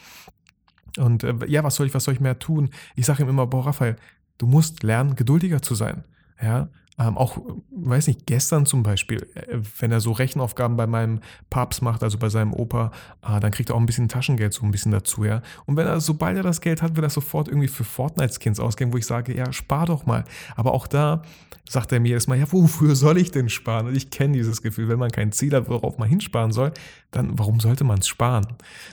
Und 0.97 1.23
äh, 1.23 1.33
ja, 1.47 1.63
was 1.63 1.75
soll 1.75 1.87
ich, 1.87 1.93
was 1.93 2.03
soll 2.03 2.13
ich 2.13 2.19
mehr 2.19 2.39
tun? 2.39 2.69
Ich 2.95 3.05
sage 3.05 3.23
ihm 3.23 3.29
immer, 3.29 3.47
boah, 3.47 3.65
Raphael, 3.65 3.95
du 4.37 4.47
musst 4.47 4.83
lernen, 4.83 5.15
geduldiger 5.15 5.61
zu 5.61 5.75
sein. 5.75 6.03
Ja, 6.41 6.69
ähm, 6.99 7.17
auch, 7.17 7.37
weiß 7.71 8.07
nicht, 8.07 8.25
gestern 8.25 8.65
zum 8.65 8.83
Beispiel, 8.83 9.27
äh, 9.35 9.59
wenn 9.79 9.91
er 9.91 10.01
so 10.01 10.11
Rechenaufgaben 10.11 10.75
bei 10.75 10.85
meinem 10.85 11.21
Papst 11.49 11.81
macht, 11.81 12.03
also 12.03 12.17
bei 12.17 12.29
seinem 12.29 12.53
Opa, 12.53 12.91
äh, 13.23 13.39
dann 13.39 13.51
kriegt 13.51 13.69
er 13.69 13.75
auch 13.75 13.79
ein 13.79 13.85
bisschen 13.85 14.09
Taschengeld 14.09 14.53
so 14.53 14.65
ein 14.65 14.71
bisschen 14.71 14.91
dazu, 14.91 15.23
ja. 15.23 15.41
Und 15.65 15.77
wenn 15.77 15.87
er, 15.87 16.01
sobald 16.01 16.35
er 16.35 16.43
das 16.43 16.59
Geld 16.59 16.81
hat, 16.81 16.97
will 16.97 17.03
er 17.03 17.09
sofort 17.09 17.47
irgendwie 17.47 17.69
für 17.69 17.85
Fortnite-Skins 17.85 18.59
ausgeben, 18.59 18.91
wo 18.91 18.97
ich 18.97 19.05
sage, 19.05 19.35
ja, 19.35 19.51
spar 19.53 19.85
doch 19.85 20.05
mal. 20.05 20.25
Aber 20.55 20.73
auch 20.73 20.87
da 20.87 21.23
sagt 21.69 21.91
er 21.91 21.99
mir 21.99 22.09
jedes 22.09 22.25
Mal, 22.25 22.39
ja, 22.39 22.51
wofür 22.51 22.95
soll 22.95 23.19
ich 23.19 23.29
denn 23.29 23.47
sparen? 23.47 23.87
Und 23.87 23.95
ich 23.95 24.09
kenne 24.09 24.33
dieses 24.33 24.63
Gefühl, 24.63 24.89
wenn 24.89 24.97
man 24.97 25.11
kein 25.11 25.31
Ziel 25.31 25.53
hat, 25.53 25.69
worauf 25.69 25.99
man 25.99 26.09
hinsparen 26.09 26.51
soll, 26.51 26.73
dann 27.11 27.37
warum 27.37 27.59
sollte 27.59 27.83
man 27.83 27.99
es 27.99 28.07
sparen? 28.07 28.47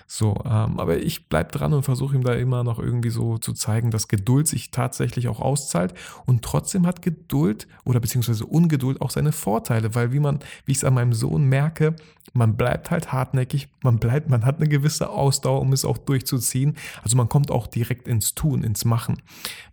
So, 0.07 0.35
ähm, 0.45 0.79
aber 0.79 0.99
ich 0.99 1.31
bleibe 1.31 1.51
dran 1.51 1.73
und 1.73 1.85
versuche 1.85 2.15
ihm 2.15 2.23
da 2.23 2.35
immer 2.35 2.65
noch 2.65 2.79
irgendwie 2.79 3.09
so 3.09 3.39
zu 3.39 3.55
zeigen, 3.55 3.91
dass 3.91 4.09
Geduld 4.09 4.47
sich 4.47 4.71
tatsächlich 4.73 5.29
auch 5.29 5.41
auszahlt 5.41 5.95
und 6.27 6.43
trotzdem 6.43 6.87
hat 6.87 7.01
Geduld 7.01 7.67
oder 7.85 7.96
oder 7.97 8.03
beziehungsweise 8.03 8.45
Ungeduld 8.45 9.01
auch 9.01 9.11
seine 9.11 9.33
Vorteile, 9.33 9.95
weil 9.95 10.13
wie 10.13 10.21
man, 10.21 10.41
wie 10.67 10.73
ich 10.73 10.79
es 10.79 10.85
an 10.85 10.93
meinem 10.93 11.15
Sohn 11.15 11.45
merke, 11.47 11.97
man 12.35 12.55
bleibt 12.55 12.91
halt 12.91 13.11
hartnäckig, 13.11 13.69
man 13.83 13.99
bleibt, 13.99 14.29
man 14.29 14.45
hat 14.45 14.57
eine 14.57 14.69
gewisse 14.69 15.09
Ausdauer, 15.09 15.63
um 15.63 15.73
es 15.73 15.87
auch 15.87 15.97
durchzuziehen. 15.97 16.77
Also 17.03 17.17
man 17.17 17.31
kommt 17.31 17.51
auch 17.51 17.67
direkt 17.67 18.07
ins 18.07 18.35
Tun, 18.35 18.65
ins 18.65 18.85
Machen, 18.85 19.23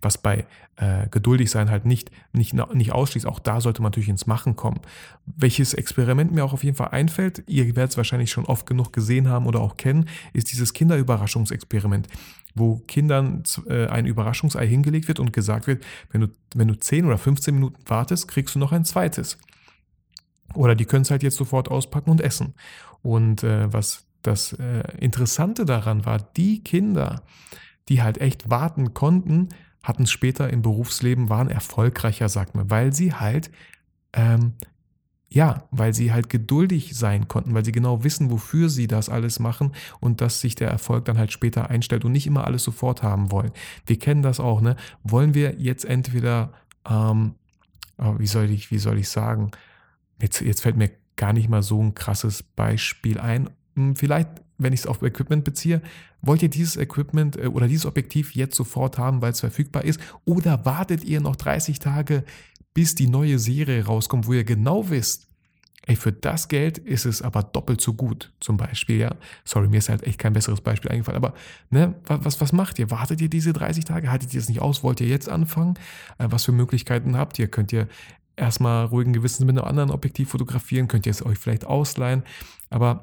was 0.02 0.18
bei 0.18 0.46
äh, 0.78 1.08
geduldig 1.10 1.52
sein 1.52 1.70
halt 1.70 1.86
nicht, 1.86 2.12
nicht, 2.32 2.54
nicht 2.54 2.94
ausschließt. 2.94 3.26
Auch 3.26 3.40
da 3.40 3.60
sollte 3.60 3.82
man 3.82 3.90
natürlich 3.90 4.10
ins 4.10 4.26
Machen 4.26 4.56
kommen. 4.56 4.80
Welches 5.26 5.74
Experiment 5.74 6.32
mir 6.32 6.46
auch 6.46 6.54
auf 6.54 6.64
jeden 6.64 6.78
Fall 6.78 6.90
einfällt, 6.90 7.44
ihr 7.48 7.66
werdet 7.76 7.92
es 7.92 7.98
wahrscheinlich 7.98 8.32
schon 8.32 8.46
oft 8.46 8.66
genug 8.66 8.94
gesehen 8.94 9.28
haben 9.28 9.46
oder 9.48 9.60
auch 9.60 9.76
kennen, 9.76 10.08
ist 10.32 10.52
dieses 10.52 10.74
Kinderüberraschungsexperiment 10.74 12.08
wo 12.56 12.78
Kindern 12.88 13.44
äh, 13.68 13.88
ein 13.88 14.06
Überraschungsei 14.06 14.68
hingelegt 14.68 15.08
wird 15.08 15.20
und 15.20 15.34
gesagt 15.34 15.68
wird, 15.68 15.84
wenn 16.12 16.22
du, 16.22 16.28
wenn 16.56 16.68
du 16.68 16.76
10 16.76 17.06
oder 17.06 17.18
15 17.18 17.56
Minuten 17.56 17.80
wartest, 17.88 18.28
kriegst 18.28 18.56
du 18.56 18.60
noch 18.60 18.72
ein 18.72 18.86
zweites. 18.86 19.38
Oder 20.54 20.76
die 20.76 20.86
können 20.86 21.02
es 21.02 21.12
halt 21.12 21.24
jetzt 21.24 21.38
sofort 21.38 21.70
auspacken 21.70 22.12
und 22.12 22.22
essen. 22.22 22.54
Und 23.02 23.44
äh, 23.44 23.72
was 23.74 24.06
das 24.22 24.54
äh, 24.54 24.84
Interessante 25.00 25.66
daran 25.66 26.06
war, 26.06 26.20
die 26.20 26.64
Kinder, 26.64 27.24
die 27.90 28.02
halt 28.02 28.20
echt 28.20 28.50
warten 28.50 28.94
konnten, 28.94 29.50
hatten 29.82 30.04
es 30.04 30.12
später 30.12 30.50
im 30.50 30.62
Berufsleben, 30.62 31.30
waren 31.30 31.50
erfolgreicher, 31.50 32.30
sagt 32.30 32.56
man, 32.56 32.70
weil 32.70 32.94
sie 32.94 33.14
halt 33.14 33.52
ähm, 34.14 34.54
ja, 35.34 35.64
weil 35.72 35.96
sie 35.96 36.14
halt 36.14 36.30
geduldig 36.30 36.96
sein 36.96 37.28
konnten, 37.28 37.56
weil 37.56 37.66
sie 37.66 37.72
genau 37.72 38.04
wissen, 38.04 38.30
wofür 38.30 38.70
sie 38.70 38.86
das 38.86 39.10
alles 39.10 39.40
machen 39.40 39.72
und 40.00 40.22
dass 40.22 40.40
sich 40.40 40.54
der 40.54 40.70
Erfolg 40.70 41.06
dann 41.06 41.18
halt 41.18 41.32
später 41.32 41.72
einstellt 41.72 42.06
und 42.06 42.12
nicht 42.12 42.28
immer 42.28 42.46
alles 42.46 42.64
sofort 42.64 43.02
haben 43.02 43.32
wollen. 43.32 43.52
Wir 43.88 43.98
kennen 43.98 44.22
das 44.22 44.40
auch, 44.40 44.62
ne? 44.62 44.76
Wollen 45.04 45.34
wir 45.34 45.56
jetzt 45.60 45.86
entweder, 45.86 46.54
ähm, 46.88 47.34
oh, 47.98 48.14
wie 48.20 48.28
soll 48.28 48.52
ich, 48.52 48.70
wie 48.70 48.78
soll 48.78 49.00
ich 49.00 49.10
sagen, 49.10 49.50
jetzt, 50.22 50.40
jetzt 50.40 50.62
fällt 50.62 50.78
mir 50.78 50.92
gar 51.16 51.34
nicht 51.34 51.50
mal 51.50 51.64
so 51.64 51.82
ein 51.82 51.96
krasses 51.96 52.44
Beispiel 52.44 53.20
ein. 53.20 53.50
Hm, 53.76 53.96
vielleicht, 53.96 54.30
wenn 54.60 54.72
ich 54.72 54.82
es 54.82 54.88
auf 54.88 55.02
Equipment 55.02 55.44
beziehe, 55.44 55.82
wollt 56.22 56.44
ihr 56.44 56.50
dieses 56.50 56.78
Equipment 56.78 57.38
äh, 57.38 57.48
oder 57.48 57.68
dieses 57.68 57.88
Objektiv 57.88 58.36
jetzt 58.36 58.56
sofort 58.56 59.00
haben, 59.00 59.24
weil 59.24 59.32
es 59.32 59.40
verfügbar 59.40 59.84
ist? 59.84 60.00
Oder 60.26 60.64
wartet 60.64 61.04
ihr 61.04 61.22
noch 61.22 61.36
30 61.36 61.80
Tage, 61.80 62.24
bis 62.74 62.96
die 62.96 63.08
neue 63.08 63.40
Serie 63.40 63.86
rauskommt, 63.86 64.28
wo 64.28 64.34
ihr 64.34 64.44
genau 64.44 64.90
wisst, 64.90 65.28
ey, 65.86 65.96
für 65.96 66.12
das 66.12 66.48
Geld 66.48 66.78
ist 66.78 67.06
es 67.06 67.22
aber 67.22 67.44
doppelt 67.44 67.82
so 67.82 67.94
gut, 67.94 68.32
zum 68.40 68.58
Beispiel, 68.58 68.98
ja. 68.98 69.16
Sorry, 69.44 69.68
mir 69.68 69.78
ist 69.78 69.90
halt 69.90 70.04
echt 70.04 70.18
kein 70.18 70.34
besseres 70.34 70.62
Beispiel 70.62 70.92
eingefallen, 70.92 71.18
aber 71.18 71.34
ne, 71.70 71.96
was, 72.06 72.40
was 72.40 72.54
macht 72.54 72.80
ihr? 72.80 72.90
Wartet 72.90 73.22
ihr 73.22 73.30
diese 73.30 73.54
30 73.54 73.86
Tage? 73.86 74.10
Haltet 74.10 74.34
ihr 74.34 74.40
es 74.40 74.50
nicht 74.50 74.62
aus? 74.62 74.84
Wollt 74.84 75.02
ihr 75.02 75.08
jetzt 75.08 75.30
anfangen? 75.30 75.76
Äh, 76.18 76.28
was 76.30 76.46
für 76.46 76.52
Möglichkeiten 76.54 77.18
habt 77.18 77.38
ihr? 77.38 77.48
Könnt 77.48 77.74
ihr 77.74 77.88
erstmal 78.36 78.86
ruhigen 78.86 79.14
Gewissens 79.14 79.46
mit 79.46 79.58
einem 79.58 79.68
anderen 79.68 79.92
Objektiv 79.92 80.30
fotografieren? 80.30 80.88
Könnt 80.88 81.06
ihr 81.06 81.12
es 81.12 81.26
euch 81.26 81.38
vielleicht 81.38 81.66
ausleihen? 81.66 82.24
Aber 82.70 83.02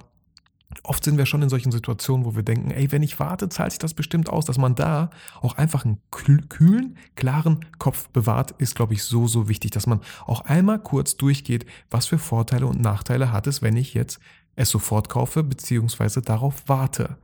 Oft 0.84 1.02
sind 1.02 1.18
wir 1.18 1.26
schon 1.26 1.42
in 1.42 1.48
solchen 1.48 1.72
Situationen, 1.72 2.24
wo 2.24 2.36
wir 2.36 2.44
denken, 2.44 2.70
ey, 2.70 2.92
wenn 2.92 3.02
ich 3.02 3.18
warte, 3.18 3.48
zahlt 3.48 3.72
sich 3.72 3.80
das 3.80 3.94
bestimmt 3.94 4.28
aus. 4.28 4.44
Dass 4.44 4.56
man 4.56 4.76
da 4.76 5.10
auch 5.40 5.56
einfach 5.56 5.84
einen 5.84 5.98
kühlen, 6.10 6.96
klaren 7.16 7.66
Kopf 7.78 8.08
bewahrt, 8.10 8.52
ist, 8.52 8.76
glaube 8.76 8.94
ich, 8.94 9.02
so, 9.02 9.26
so 9.26 9.48
wichtig, 9.48 9.72
dass 9.72 9.86
man 9.86 10.00
auch 10.26 10.42
einmal 10.42 10.78
kurz 10.78 11.16
durchgeht, 11.16 11.66
was 11.90 12.06
für 12.06 12.18
Vorteile 12.18 12.66
und 12.66 12.80
Nachteile 12.80 13.32
hat 13.32 13.48
es, 13.48 13.62
wenn 13.62 13.76
ich 13.76 13.94
jetzt 13.94 14.20
es 14.54 14.70
sofort 14.70 15.08
kaufe, 15.08 15.42
beziehungsweise 15.42 16.22
darauf 16.22 16.62
warte. 16.66 17.18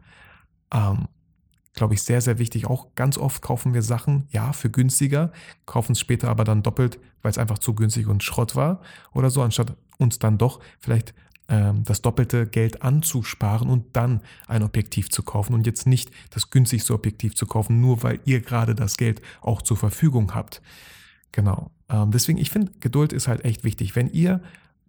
Ähm, 0.73 1.07
glaube 1.77 1.95
ich, 1.95 2.03
sehr, 2.03 2.21
sehr 2.21 2.39
wichtig. 2.39 2.67
Auch 2.67 2.95
ganz 2.95 3.17
oft 3.19 3.43
kaufen 3.43 3.75
wir 3.75 3.83
Sachen, 3.83 4.27
ja, 4.31 4.53
für 4.53 4.71
günstiger, 4.71 5.31
kaufen 5.67 5.93
es 5.93 6.01
später 6.01 6.29
aber 6.29 6.43
dann 6.43 6.63
doppelt, 6.63 6.99
weil 7.23 7.31
es 7.31 7.39
einfach 7.39 7.59
zu 7.59 7.75
günstig 7.75 8.09
und 8.09 8.25
Schrott 8.25 8.57
war 8.57 8.81
oder 9.13 9.31
so, 9.31 9.43
anstatt 9.43 9.77
uns 9.99 10.19
dann 10.19 10.39
doch 10.39 10.61
vielleicht 10.81 11.15
das 11.49 12.03
doppelte 12.03 12.47
Geld 12.47 12.83
anzusparen 12.83 13.69
und 13.69 13.97
dann 13.97 14.21
ein 14.49 14.65
Objektiv 14.65 15.11
zu 15.11 15.23
kaufen 15.23 15.55
und 15.55 15.65
jetzt 15.65 15.87
nicht 15.87 16.11
das 16.31 16.51
günstigste 16.51 16.93
Objektiv 16.93 17.37
zu 17.37 17.47
kaufen, 17.47 17.81
nur 17.81 18.03
weil 18.03 18.19
ihr 18.25 18.41
gerade 18.41 18.75
das 18.75 18.97
Geld 18.97 19.23
auch 19.43 19.63
zur 19.63 19.77
Verfügung 19.77 20.35
habt. 20.35 20.61
Genau. 21.31 21.71
Ähm, 21.89 22.11
deswegen, 22.11 22.39
ich 22.39 22.51
finde, 22.51 22.73
Geduld 22.81 23.13
ist 23.13 23.29
halt 23.29 23.45
echt 23.45 23.63
wichtig. 23.63 23.95
Wenn 23.95 24.09
ihr 24.09 24.41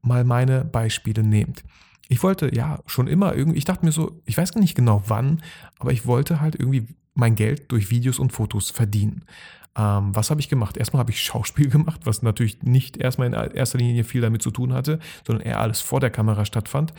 mal 0.01 0.23
meine 0.23 0.63
Beispiele 0.63 1.23
nehmt. 1.23 1.63
Ich 2.09 2.23
wollte 2.23 2.55
ja 2.55 2.79
schon 2.85 3.07
immer 3.07 3.35
irgendwie, 3.35 3.57
ich 3.57 3.65
dachte 3.65 3.85
mir 3.85 3.91
so, 3.91 4.21
ich 4.25 4.37
weiß 4.37 4.53
gar 4.53 4.61
nicht 4.61 4.75
genau 4.75 5.03
wann, 5.07 5.41
aber 5.77 5.91
ich 5.91 6.05
wollte 6.05 6.39
halt 6.39 6.55
irgendwie 6.55 6.87
mein 7.13 7.35
Geld 7.35 7.71
durch 7.71 7.89
Videos 7.89 8.19
und 8.19 8.31
Fotos 8.31 8.71
verdienen. 8.71 9.25
Ähm, 9.77 10.15
was 10.15 10.31
habe 10.31 10.41
ich 10.41 10.49
gemacht? 10.49 10.77
Erstmal 10.77 10.99
habe 10.99 11.11
ich 11.11 11.21
Schauspiel 11.21 11.69
gemacht, 11.69 12.01
was 12.05 12.23
natürlich 12.23 12.63
nicht 12.63 12.97
erstmal 12.97 13.27
in 13.27 13.33
erster 13.33 13.77
Linie 13.77 14.03
viel 14.03 14.21
damit 14.21 14.41
zu 14.41 14.51
tun 14.51 14.73
hatte, 14.73 14.99
sondern 15.25 15.45
eher 15.45 15.59
alles 15.59 15.81
vor 15.81 15.99
der 15.99 16.09
Kamera 16.09 16.45
stattfand. 16.45 16.93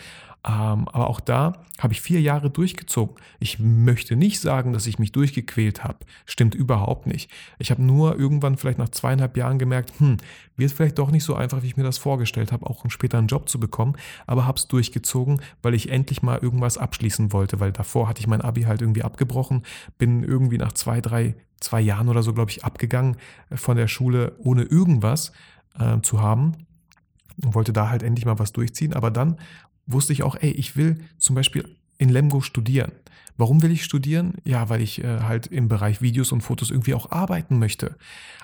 Ähm, 0.47 0.89
aber 0.89 1.09
auch 1.09 1.21
da 1.21 1.65
habe 1.79 1.93
ich 1.93 2.01
vier 2.01 2.21
Jahre 2.21 2.49
durchgezogen. 2.51 3.17
Ich 3.41 3.59
möchte 3.59 4.17
nicht 4.17 4.41
sagen, 4.41 4.73
dass 4.73 4.87
ich 4.87 4.99
mich 4.99 5.13
durchgequält 5.13 5.83
habe. 5.85 5.99
Stimmt 6.27 6.55
überhaupt 6.55 7.07
nicht. 7.07 7.31
Ich 7.59 7.71
habe 7.71 7.83
nur 7.83 8.19
irgendwann 8.19 8.57
vielleicht 8.57 8.79
nach 8.79 8.89
zweieinhalb 8.89 9.37
Jahren 9.37 9.59
gemerkt, 9.59 9.93
hm, 9.99 10.19
wird 10.57 10.73
vielleicht 10.73 10.99
doch 10.99 11.11
nicht 11.11 11.25
so 11.25 11.35
einfach, 11.35 11.63
wie 11.63 11.67
ich 11.67 11.77
mir 11.77 11.83
das 11.83 11.99
vorgestellt 11.99 12.53
habe, 12.53 12.67
auch 12.67 12.85
später 12.89 13.19
einen 13.19 13.27
Job 13.27 13.49
zu 13.49 13.59
bekommen. 13.59 13.97
Aber 14.27 14.47
habe 14.47 14.59
es 14.59 14.69
durchgezogen, 14.69 15.41
weil 15.63 15.75
ich 15.75 15.91
endlich 15.91 16.23
mal 16.23 16.39
irgendwas 16.39 16.79
abschließen 16.79 17.33
wollte, 17.33 17.61
weil 17.61 17.73
davor 17.73 18.09
hatte 18.09 18.21
ich 18.21 18.27
mein 18.27 18.41
Abi 18.41 18.63
halt 18.63 18.81
irgendwie 18.81 19.03
abgebrochen, 19.03 19.65
bin 19.99 20.23
irgendwie 20.23 20.59
nach 20.59 20.73
zwei, 20.73 21.01
drei, 21.01 21.35
zwei 21.61 21.81
Jahren 21.81 22.09
oder 22.09 22.23
so, 22.23 22.33
glaube 22.33 22.51
ich, 22.51 22.65
abgegangen 22.65 23.17
äh, 23.51 23.57
von 23.57 23.77
der 23.77 23.89
Schule, 23.89 24.37
ohne 24.39 24.63
irgendwas 24.63 25.33
äh, 25.79 26.01
zu 26.01 26.23
haben 26.23 26.55
und 27.43 27.55
wollte 27.55 27.73
da 27.73 27.89
halt 27.89 28.03
endlich 28.03 28.25
mal 28.25 28.39
was 28.39 28.53
durchziehen. 28.53 28.95
Aber 28.95 29.11
dann 29.11 29.37
wusste 29.89 30.13
ich 30.13 30.23
auch, 30.23 30.37
ey, 30.37 30.51
ich 30.51 30.77
will 30.77 31.01
zum 31.19 31.35
Beispiel 31.35 31.77
in 31.99 32.09
Lemgo 32.09 32.41
studieren. 32.41 32.93
Warum 33.37 33.63
will 33.63 33.71
ich 33.71 33.85
studieren? 33.85 34.35
Ja, 34.45 34.69
weil 34.69 34.81
ich 34.81 35.03
äh, 35.03 35.21
halt 35.21 35.47
im 35.47 35.69
Bereich 35.69 36.03
Videos 36.03 36.33
und 36.33 36.41
Fotos 36.41 36.71
irgendwie 36.71 36.95
auch 36.95 37.11
arbeiten 37.11 37.59
möchte. 37.59 37.97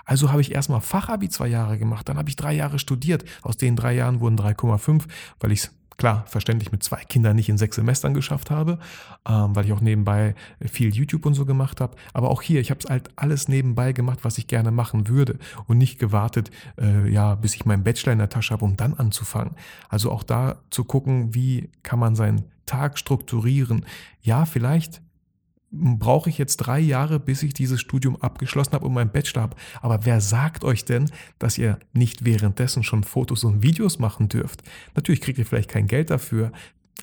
Also 0.05 0.31
habe 0.31 0.41
ich 0.41 0.53
erstmal 0.53 0.81
Fachabi 0.81 1.29
zwei 1.29 1.49
Jahre 1.49 1.79
gemacht, 1.79 2.09
dann 2.09 2.17
habe 2.17 2.29
ich 2.29 2.37
drei 2.37 2.55
Jahre 2.55 2.79
studiert. 2.79 3.25
Aus 3.43 3.57
den 3.57 3.75
drei 3.75 3.95
Jahren 3.95 4.21
wurden 4.21 4.39
3,5, 4.39 5.05
weil 5.41 5.53
ich 5.53 5.61
es 5.61 5.71
klar, 5.97 6.25
verständlich 6.27 6.73
mit 6.73 6.83
zwei 6.83 7.03
Kindern 7.05 7.37
nicht 7.37 7.49
in 7.49 7.59
sechs 7.59 7.77
Semestern 7.77 8.15
geschafft 8.15 8.51
habe, 8.51 8.79
ähm, 9.29 9.55
weil 9.55 9.65
ich 9.65 9.73
auch 9.73 9.81
nebenbei 9.81 10.35
viel 10.61 10.95
YouTube 10.95 11.27
und 11.27 11.35
so 11.35 11.45
gemacht 11.45 11.81
habe. 11.81 11.97
Aber 12.13 12.31
auch 12.31 12.43
hier, 12.43 12.61
ich 12.61 12.71
habe 12.71 12.81
es 12.83 12.91
halt 12.91 13.11
alles 13.17 13.49
nebenbei 13.49 13.93
gemacht, 13.93 14.21
was 14.23 14.39
ich 14.39 14.47
gerne 14.47 14.71
machen 14.71 15.09
würde 15.09 15.39
und 15.67 15.79
nicht 15.79 15.99
gewartet, 15.99 16.51
äh, 16.81 17.09
ja, 17.11 17.35
bis 17.35 17.55
ich 17.55 17.65
meinen 17.65 17.85
Bachelor 17.85 18.13
in 18.13 18.19
der 18.19 18.29
Tasche 18.29 18.53
habe, 18.53 18.65
um 18.65 18.77
dann 18.77 18.95
anzufangen. 18.95 19.55
Also 19.89 20.11
auch 20.11 20.23
da 20.23 20.57
zu 20.71 20.85
gucken, 20.85 21.35
wie 21.35 21.71
kann 21.83 21.99
man 21.99 22.17
seinen 22.17 22.45
Tag 22.67 22.99
strukturieren. 22.99 23.85
Ja, 24.23 24.47
vielleicht 24.47 25.03
brauche 25.75 26.31
ich 26.31 26.39
jetzt 26.39 26.59
drei 26.59 26.79
Jahre, 26.79 27.19
bis 27.19 27.43
ich 27.43 27.55
dieses 27.55 27.81
Studium 27.81 28.17
abgeschlossen 28.21 28.73
habe 28.73 28.87
und 28.87 28.95
meinen 28.95 29.11
Bachelor 29.11 29.43
habe. 29.43 29.57
Aber 29.83 30.05
wer 30.05 30.21
sagt 30.21 30.65
euch 30.65 30.85
denn, 30.85 31.11
dass 31.39 31.59
ihr 31.59 31.79
nicht 31.93 32.25
währenddessen 32.25 32.83
schon 32.83 33.05
Fotos 33.05 33.45
und 33.45 33.63
Videos 33.63 33.99
machen 33.99 34.29
dürft? 34.29 34.63
Natürlich 34.95 35.21
kriegt 35.21 35.39
ihr 35.39 35.47
vielleicht 35.47 35.71
kein 35.71 35.87
Geld 35.87 36.11
dafür, 36.11 36.53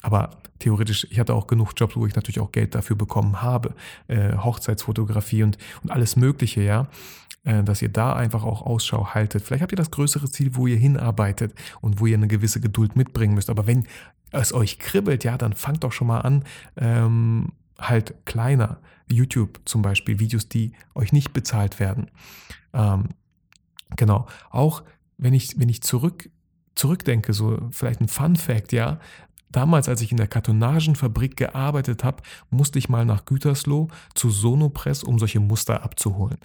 aber 0.02 0.32
theoretisch, 0.60 1.06
ich 1.10 1.20
hatte 1.20 1.34
auch 1.34 1.48
genug 1.48 1.74
Jobs, 1.76 1.96
wo 1.96 2.06
ich 2.06 2.16
natürlich 2.16 2.40
auch 2.40 2.52
Geld 2.52 2.76
dafür 2.76 2.96
bekommen 2.96 3.42
habe. 3.42 3.76
Äh, 4.08 4.38
Hochzeitsfotografie 4.38 5.44
und, 5.44 5.58
und 5.84 5.92
alles 5.92 6.16
Mögliche, 6.16 6.62
ja. 6.62 6.88
Äh, 7.44 7.64
dass 7.64 7.82
ihr 7.82 7.90
da 7.90 8.14
einfach 8.14 8.44
auch 8.44 8.62
Ausschau 8.62 9.14
haltet. 9.14 9.44
Vielleicht 9.44 9.64
habt 9.64 9.74
ihr 9.74 9.78
das 9.78 9.92
größere 9.92 10.30
Ziel, 10.30 10.56
wo 10.56 10.68
ihr 10.68 10.78
hinarbeitet 10.78 11.54
und 11.82 12.00
wo 12.00 12.06
ihr 12.06 12.16
eine 12.16 12.28
gewisse 12.28 12.62
Geduld 12.62 12.96
mitbringen 12.96 13.34
müsst. 13.34 13.50
Aber 13.50 13.66
wenn 13.66 13.88
es 14.32 14.54
euch 14.54 14.80
kribbelt, 14.80 15.24
ja, 15.24 15.38
dann 15.38 15.54
fangt 15.54 15.84
doch 15.84 15.92
schon 15.92 16.08
mal 16.08 16.22
an, 16.22 16.44
ähm, 16.78 17.52
halt 17.82 18.26
kleiner. 18.26 18.80
YouTube 19.10 19.60
zum 19.66 19.82
Beispiel, 19.82 20.20
Videos, 20.20 20.48
die 20.48 20.74
euch 20.96 21.12
nicht 21.12 21.34
bezahlt 21.34 21.80
werden. 21.80 22.10
Ähm, 22.74 23.10
genau. 23.96 24.28
Auch 24.50 24.84
wenn 25.18 25.34
ich, 25.34 25.60
wenn 25.60 25.70
ich 25.70 25.82
zurück, 25.82 26.30
zurückdenke, 26.76 27.34
so 27.34 27.70
vielleicht 27.72 28.02
ein 28.02 28.08
Fun 28.08 28.36
Fact, 28.36 28.72
ja. 28.72 29.00
Damals, 29.50 29.90
als 29.90 30.02
ich 30.02 30.12
in 30.12 30.18
der 30.18 30.28
Kartonagenfabrik 30.28 31.36
gearbeitet 31.36 32.06
habe, 32.06 32.24
musste 32.50 32.80
ich 32.80 32.88
mal 32.88 33.04
nach 33.04 33.26
Gütersloh 33.26 33.90
zu 34.16 34.30
Sonopress, 34.30 35.04
um 35.04 35.20
solche 35.20 35.42
Muster 35.42 35.84
abzuholen. 35.84 36.38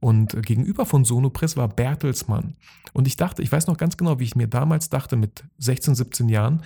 Und 0.00 0.42
gegenüber 0.44 0.84
von 0.84 1.04
Sonopress 1.04 1.56
war 1.56 1.68
Bertelsmann. 1.68 2.56
Und 2.92 3.06
ich 3.06 3.16
dachte, 3.16 3.42
ich 3.42 3.52
weiß 3.52 3.68
noch 3.68 3.76
ganz 3.76 3.96
genau, 3.96 4.18
wie 4.18 4.24
ich 4.24 4.34
mir 4.34 4.48
damals 4.48 4.88
dachte, 4.88 5.14
mit 5.14 5.44
16, 5.58 5.94
17 5.94 6.28
Jahren, 6.28 6.62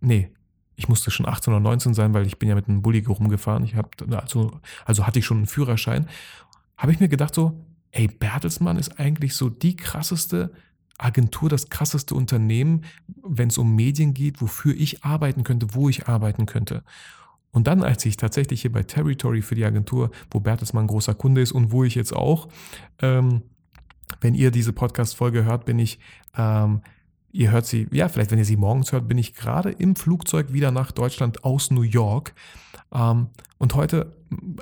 nee, 0.00 0.32
ich 0.80 0.88
musste 0.88 1.10
schon 1.10 1.28
18 1.28 1.52
oder 1.52 1.60
19 1.60 1.92
sein, 1.92 2.14
weil 2.14 2.26
ich 2.26 2.38
bin 2.38 2.48
ja 2.48 2.54
mit 2.54 2.66
einem 2.66 2.80
Bulli 2.80 3.04
rumgefahren. 3.04 3.64
Ich 3.64 3.74
habe 3.74 3.90
also, 4.16 4.58
also 4.86 5.06
hatte 5.06 5.18
ich 5.18 5.26
schon 5.26 5.36
einen 5.36 5.46
Führerschein. 5.46 6.08
Habe 6.78 6.92
ich 6.92 7.00
mir 7.00 7.10
gedacht 7.10 7.34
so, 7.34 7.66
ey, 7.90 8.08
Bertelsmann 8.08 8.78
ist 8.78 8.98
eigentlich 8.98 9.34
so 9.34 9.50
die 9.50 9.76
krasseste 9.76 10.52
Agentur, 10.96 11.50
das 11.50 11.68
krasseste 11.68 12.14
Unternehmen, 12.14 12.84
wenn 13.22 13.48
es 13.48 13.58
um 13.58 13.76
Medien 13.76 14.14
geht, 14.14 14.40
wofür 14.40 14.74
ich 14.74 15.04
arbeiten 15.04 15.44
könnte, 15.44 15.74
wo 15.74 15.90
ich 15.90 16.08
arbeiten 16.08 16.46
könnte. 16.46 16.82
Und 17.50 17.66
dann, 17.66 17.82
als 17.82 18.06
ich 18.06 18.16
tatsächlich 18.16 18.62
hier 18.62 18.72
bei 18.72 18.82
Territory 18.82 19.42
für 19.42 19.56
die 19.56 19.66
Agentur, 19.66 20.10
wo 20.30 20.40
Bertelsmann 20.40 20.86
großer 20.86 21.14
Kunde 21.14 21.42
ist 21.42 21.52
und 21.52 21.72
wo 21.72 21.84
ich 21.84 21.94
jetzt 21.94 22.16
auch, 22.16 22.48
ähm, 23.00 23.42
wenn 24.22 24.34
ihr 24.34 24.50
diese 24.50 24.72
Podcast-Folge 24.72 25.44
hört, 25.44 25.66
bin 25.66 25.78
ich 25.78 25.98
ähm, 26.38 26.80
Ihr 27.32 27.50
hört 27.50 27.66
sie, 27.66 27.86
ja, 27.92 28.08
vielleicht 28.08 28.30
wenn 28.30 28.38
ihr 28.38 28.44
sie 28.44 28.56
morgens 28.56 28.92
hört, 28.92 29.08
bin 29.08 29.18
ich 29.18 29.34
gerade 29.34 29.70
im 29.70 29.94
Flugzeug 29.94 30.52
wieder 30.52 30.70
nach 30.70 30.90
Deutschland 30.90 31.44
aus 31.44 31.70
New 31.70 31.82
York. 31.82 32.34
Ähm, 32.92 33.28
und 33.58 33.74
heute 33.74 34.16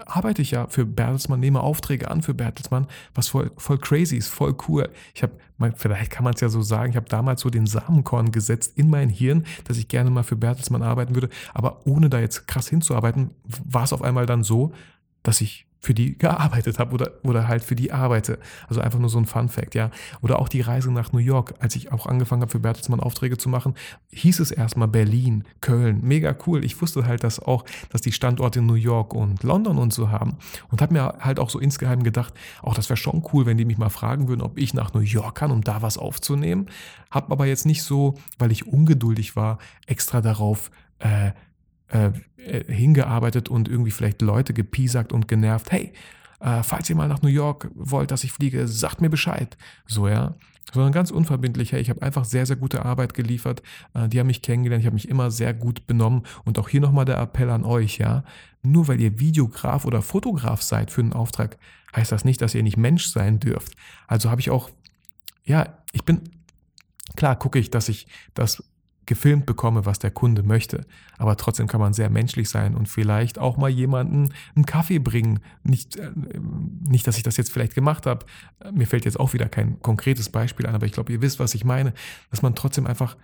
arbeite 0.07 0.43
ich 0.43 0.51
ja 0.51 0.67
für 0.67 0.85
Bertelsmann, 0.85 1.41
nehme 1.41 1.61
Aufträge 1.61 2.11
an 2.11 2.23
für 2.23 2.35
Bertelsmann, 2.35 2.87
was 3.15 3.29
voll, 3.29 3.53
voll 3.57 3.79
crazy 3.79 4.17
ist, 4.17 4.29
voll 4.29 4.57
cool. 4.67 4.89
Ich 5.15 5.23
habe, 5.23 5.35
vielleicht 5.77 6.11
kann 6.11 6.25
man 6.25 6.35
es 6.35 6.41
ja 6.41 6.49
so 6.49 6.63
sagen, 6.63 6.91
ich 6.91 6.97
habe 6.97 7.09
damals 7.09 7.43
so 7.43 7.51
den 7.51 7.67
Samenkorn 7.67 8.33
gesetzt 8.33 8.77
in 8.77 8.91
mein 8.91 9.09
Hirn, 9.09 9.45
dass 9.65 9.79
ich 9.79 9.89
gerne 9.89 10.11
mal 10.11 10.25
für 10.25 10.37
Bertelsmann 10.37 10.83
arbeiten 10.83 11.15
würde. 11.15 11.29
Aber 11.55 11.87
ohne 11.87 12.11
da 12.11 12.19
jetzt 12.19 12.47
krass 12.49 12.69
hinzuarbeiten, 12.69 13.31
war 13.65 13.85
es 13.85 13.93
auf 13.93 14.03
einmal 14.03 14.27
dann 14.27 14.43
so, 14.43 14.73
dass 15.23 15.41
ich 15.41 15.68
für 15.80 15.94
die 15.94 16.18
gearbeitet 16.18 16.78
habe 16.78 16.92
oder, 16.92 17.12
oder 17.23 17.47
halt 17.47 17.62
für 17.62 17.76
die 17.76 17.92
arbeite. 17.92 18.38
Also 18.68 18.80
einfach 18.80 18.99
nur 18.99 19.08
so 19.08 19.18
ein 19.18 19.26
Fun 19.26 19.49
Fact, 19.49 19.75
ja. 19.75 19.90
Oder 20.20 20.40
auch 20.40 20.49
die 20.49 20.61
Reise 20.61 20.90
nach 20.90 21.12
New 21.12 21.20
York, 21.20 21.54
als 21.61 21.76
ich 21.76 21.92
auch 21.92 22.06
angefangen 22.06 22.42
habe, 22.42 22.50
für 22.50 22.58
Bertelsmann 22.58 23.00
Aufträge 23.00 23.38
zu 23.38 23.49
machen, 23.49 23.75
hieß 24.11 24.40
es 24.40 24.50
erstmal 24.50 24.88
Berlin, 24.88 25.44
Köln, 25.61 26.00
mega 26.02 26.35
cool. 26.47 26.64
Ich 26.64 26.80
wusste 26.82 27.06
halt, 27.06 27.23
dass 27.23 27.38
auch, 27.38 27.64
dass 27.90 28.00
die 28.00 28.12
Standorte 28.12 28.58
in 28.58 28.66
New 28.66 28.75
York 28.75 29.14
und 29.14 29.42
London 29.42 29.78
und 29.78 29.92
so 29.92 30.11
haben. 30.11 30.37
Und 30.70 30.82
habe 30.82 30.92
mir 30.92 31.14
halt 31.20 31.38
auch 31.38 31.50
so 31.50 31.58
insgeheim 31.58 32.02
gedacht, 32.02 32.35
auch 32.62 32.75
das 32.75 32.88
wäre 32.88 32.97
schon 32.97 33.25
cool, 33.32 33.47
wenn 33.47 33.56
die 33.56 33.64
mich 33.64 33.78
mal 33.78 33.90
fragen 33.90 34.28
würden, 34.28 34.42
ob 34.42 34.58
ich 34.58 34.75
nach 34.75 34.94
New 34.94 35.00
York 35.00 35.37
kann, 35.37 35.50
um 35.50 35.62
da 35.62 35.82
was 35.82 35.97
aufzunehmen. 35.97 36.66
Hab 37.11 37.30
aber 37.30 37.47
jetzt 37.47 37.66
nicht 37.66 37.82
so, 37.82 38.14
weil 38.38 38.50
ich 38.50 38.66
ungeduldig 38.66 39.37
war, 39.37 39.58
extra 39.87 40.20
darauf 40.20 40.70
äh, 40.99 41.30
äh, 41.88 42.11
äh, 42.37 42.73
hingearbeitet 42.73 43.49
und 43.49 43.68
irgendwie 43.68 43.90
vielleicht 43.90 44.23
Leute 44.23 44.54
gepiesackt 44.54 45.12
und 45.12 45.28
genervt. 45.28 45.73
Hey, 45.73 45.92
äh, 46.40 46.62
falls 46.62 46.88
ihr 46.88 46.97
mal 46.97 47.09
nach 47.09 47.23
New 47.23 47.28
York 47.28 47.71
wollt, 47.75 48.11
dass 48.11 48.25
ich 48.25 48.33
fliege, 48.33 48.68
sagt 48.68 49.00
mir 49.00 49.11
Bescheid. 49.11 49.57
So, 49.87 50.09
ja. 50.09 50.35
Sondern 50.73 50.92
ganz 50.92 51.11
unverbindlich, 51.11 51.73
hey, 51.73 51.80
ich 51.80 51.88
habe 51.88 52.02
einfach 52.02 52.26
sehr, 52.26 52.45
sehr 52.45 52.57
gute 52.57 52.85
Arbeit 52.85 53.14
geliefert. 53.14 53.62
Äh, 53.95 54.09
die 54.09 54.21
haben 54.21 54.26
mich 54.26 54.42
kennengelernt, 54.42 54.83
ich 54.83 54.87
habe 54.87 54.95
mich 54.95 55.09
immer 55.09 55.30
sehr 55.30 55.54
gut 55.54 55.87
benommen. 55.87 56.25
Und 56.45 56.59
auch 56.59 56.68
hier 56.68 56.80
nochmal 56.80 57.07
der 57.07 57.18
Appell 57.18 57.50
an 57.50 57.64
euch, 57.64 57.99
ja. 57.99 58.23
Nur 58.62 58.87
weil 58.88 59.00
ihr 59.00 59.18
Videograf 59.18 59.85
oder 59.85 60.02
Fotograf 60.02 60.62
seid 60.62 60.90
für 60.90 61.00
einen 61.00 61.14
Auftrag, 61.14 61.59
heißt 61.97 62.12
das 62.12 62.25
nicht, 62.25 62.40
dass 62.42 62.54
ihr 62.54 62.62
nicht 62.62 62.76
Mensch 62.76 63.07
sein 63.07 63.40
dürft. 63.40 63.75
Also 64.07 64.30
habe 64.30 64.40
ich 64.40 64.50
auch, 64.50 64.71
ja, 65.45 65.78
ich 65.92 66.04
bin, 66.04 66.21
klar 67.16 67.37
gucke 67.37 67.59
ich, 67.59 67.71
dass 67.71 67.88
ich 67.88 68.07
das 68.35 68.62
gefilmt 69.09 69.47
bekomme, 69.47 69.87
was 69.87 69.99
der 69.99 70.12
Kunde 70.12 70.45
möchte. 70.45 70.87
Aber 71.17 71.37
trotzdem 71.37 71.67
kann 71.67 71.81
man 71.81 71.95
sehr 71.95 72.11
menschlich 72.11 72.49
sein 72.49 72.77
und 72.77 72.88
vielleicht 72.88 73.38
auch 73.38 73.57
mal 73.57 73.71
jemanden 73.71 74.33
einen 74.55 74.67
Kaffee 74.67 75.00
bringen. 75.00 75.41
Nicht, 75.65 75.97
äh, 75.97 76.12
nicht 76.87 77.07
dass 77.07 77.17
ich 77.17 77.25
das 77.25 77.37
jetzt 77.37 77.50
vielleicht 77.50 77.75
gemacht 77.75 78.07
habe. 78.07 78.25
Mir 78.73 78.87
fällt 78.87 79.05
jetzt 79.05 79.19
auch 79.19 79.33
wieder 79.33 79.49
kein 79.49 79.81
konkretes 79.83 80.29
Beispiel 80.29 80.67
an, 80.67 80.75
aber 80.75 80.87
ich 80.87 80.93
glaube, 80.93 81.12
ihr 81.12 81.23
wisst, 81.23 81.41
was 81.41 81.55
ich 81.55 81.65
meine. 81.65 81.93
Dass 82.31 82.43
man 82.43 82.55
trotzdem 82.55 82.87
einfach 82.87 83.17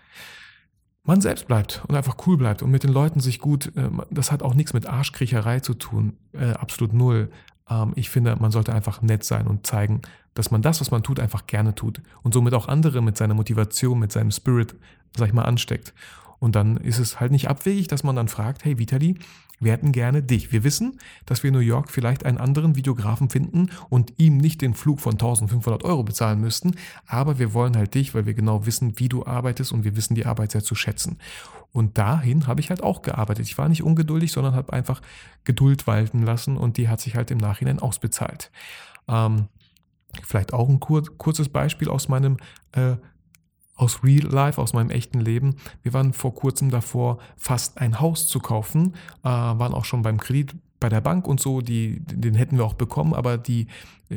man 1.04 1.20
selbst 1.20 1.46
bleibt 1.46 1.82
und 1.86 1.94
einfach 1.94 2.16
cool 2.26 2.38
bleibt 2.38 2.62
und 2.62 2.70
mit 2.70 2.82
den 2.82 2.92
Leuten 2.92 3.20
sich 3.20 3.38
gut, 3.38 3.70
äh, 3.76 3.90
das 4.10 4.32
hat 4.32 4.42
auch 4.42 4.54
nichts 4.54 4.72
mit 4.72 4.86
Arschkriecherei 4.86 5.60
zu 5.60 5.74
tun, 5.74 6.16
äh, 6.32 6.52
absolut 6.52 6.94
null. 6.94 7.30
Ähm, 7.68 7.92
ich 7.94 8.10
finde, 8.10 8.36
man 8.36 8.50
sollte 8.50 8.74
einfach 8.74 9.02
nett 9.02 9.22
sein 9.22 9.46
und 9.46 9.66
zeigen, 9.66 10.00
dass 10.34 10.50
man 10.50 10.62
das, 10.62 10.80
was 10.80 10.90
man 10.90 11.02
tut, 11.02 11.20
einfach 11.20 11.46
gerne 11.46 11.74
tut 11.74 12.00
und 12.22 12.34
somit 12.34 12.54
auch 12.54 12.68
andere 12.68 13.02
mit 13.02 13.16
seiner 13.16 13.34
Motivation, 13.34 13.98
mit 13.98 14.12
seinem 14.12 14.30
Spirit 14.30 14.74
sag 15.16 15.28
ich 15.28 15.34
mal, 15.34 15.42
ansteckt. 15.42 15.94
Und 16.38 16.56
dann 16.56 16.76
ist 16.76 16.98
es 16.98 17.20
halt 17.20 17.32
nicht 17.32 17.48
abwegig, 17.48 17.88
dass 17.88 18.04
man 18.04 18.16
dann 18.16 18.28
fragt, 18.28 18.64
hey 18.64 18.78
Vitali, 18.78 19.16
wir 19.60 19.72
hätten 19.72 19.92
gerne 19.92 20.22
dich. 20.22 20.52
Wir 20.52 20.64
wissen, 20.64 20.98
dass 21.26 21.42
wir 21.42 21.48
in 21.48 21.54
New 21.54 21.60
York 21.60 21.90
vielleicht 21.90 22.26
einen 22.26 22.38
anderen 22.38 22.76
Videografen 22.76 23.30
finden 23.30 23.70
und 23.88 24.12
ihm 24.18 24.36
nicht 24.36 24.60
den 24.60 24.74
Flug 24.74 25.00
von 25.00 25.12
1500 25.12 25.84
Euro 25.84 26.02
bezahlen 26.02 26.40
müssten, 26.40 26.74
aber 27.06 27.38
wir 27.38 27.54
wollen 27.54 27.76
halt 27.76 27.94
dich, 27.94 28.14
weil 28.14 28.26
wir 28.26 28.34
genau 28.34 28.66
wissen, 28.66 28.98
wie 28.98 29.08
du 29.08 29.24
arbeitest 29.24 29.72
und 29.72 29.84
wir 29.84 29.96
wissen 29.96 30.16
die 30.16 30.26
Arbeit 30.26 30.52
sehr 30.52 30.64
zu 30.64 30.74
schätzen. 30.74 31.18
Und 31.72 31.98
dahin 31.98 32.46
habe 32.46 32.60
ich 32.60 32.70
halt 32.70 32.82
auch 32.82 33.02
gearbeitet. 33.02 33.46
Ich 33.46 33.56
war 33.56 33.68
nicht 33.68 33.82
ungeduldig, 33.82 34.32
sondern 34.32 34.54
habe 34.54 34.72
einfach 34.72 35.00
Geduld 35.44 35.86
walten 35.86 36.22
lassen 36.22 36.56
und 36.56 36.76
die 36.76 36.88
hat 36.88 37.00
sich 37.00 37.16
halt 37.16 37.30
im 37.30 37.38
Nachhinein 37.38 37.78
ausbezahlt. 37.78 38.50
Ähm, 39.08 39.48
vielleicht 40.22 40.52
auch 40.52 40.68
ein 40.68 40.80
kur 40.80 41.02
kurzes 41.18 41.48
Beispiel 41.48 41.88
aus 41.88 42.08
meinem 42.08 42.36
äh, 42.72 42.96
aus 43.76 44.04
Real 44.04 44.26
Life, 44.26 44.60
aus 44.60 44.72
meinem 44.72 44.90
echten 44.90 45.20
Leben. 45.20 45.56
Wir 45.82 45.92
waren 45.92 46.12
vor 46.12 46.34
kurzem 46.34 46.70
davor, 46.70 47.18
fast 47.36 47.78
ein 47.78 48.00
Haus 48.00 48.28
zu 48.28 48.38
kaufen, 48.38 48.94
äh, 49.22 49.28
waren 49.28 49.74
auch 49.74 49.84
schon 49.84 50.02
beim 50.02 50.18
Kredit 50.18 50.54
bei 50.78 50.88
der 50.88 51.00
Bank 51.00 51.26
und 51.26 51.40
so, 51.40 51.60
die, 51.60 52.00
den 52.00 52.34
hätten 52.34 52.58
wir 52.58 52.64
auch 52.64 52.74
bekommen, 52.74 53.14
aber 53.14 53.38
die, 53.38 53.68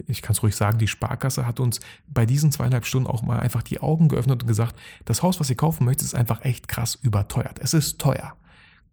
ich 0.06 0.22
kann 0.22 0.34
es 0.34 0.44
ruhig 0.44 0.56
sagen, 0.56 0.78
die 0.78 0.88
Sparkasse 0.88 1.48
hat 1.48 1.60
uns 1.60 1.80
bei 2.08 2.26
diesen 2.26 2.52
zweieinhalb 2.52 2.86
Stunden 2.86 3.08
auch 3.08 3.22
mal 3.22 3.40
einfach 3.40 3.64
die 3.64 3.80
Augen 3.80 4.10
geöffnet 4.10 4.44
und 4.44 4.48
gesagt, 4.48 4.76
das 5.06 5.24
Haus, 5.24 5.40
was 5.40 5.50
ihr 5.50 5.56
kaufen 5.56 5.86
möchtet, 5.86 6.08
ist 6.08 6.16
einfach 6.16 6.44
echt 6.44 6.68
krass 6.68 6.96
überteuert. 6.96 7.60
Es 7.60 7.74
ist 7.74 8.00
teuer. 8.00 8.36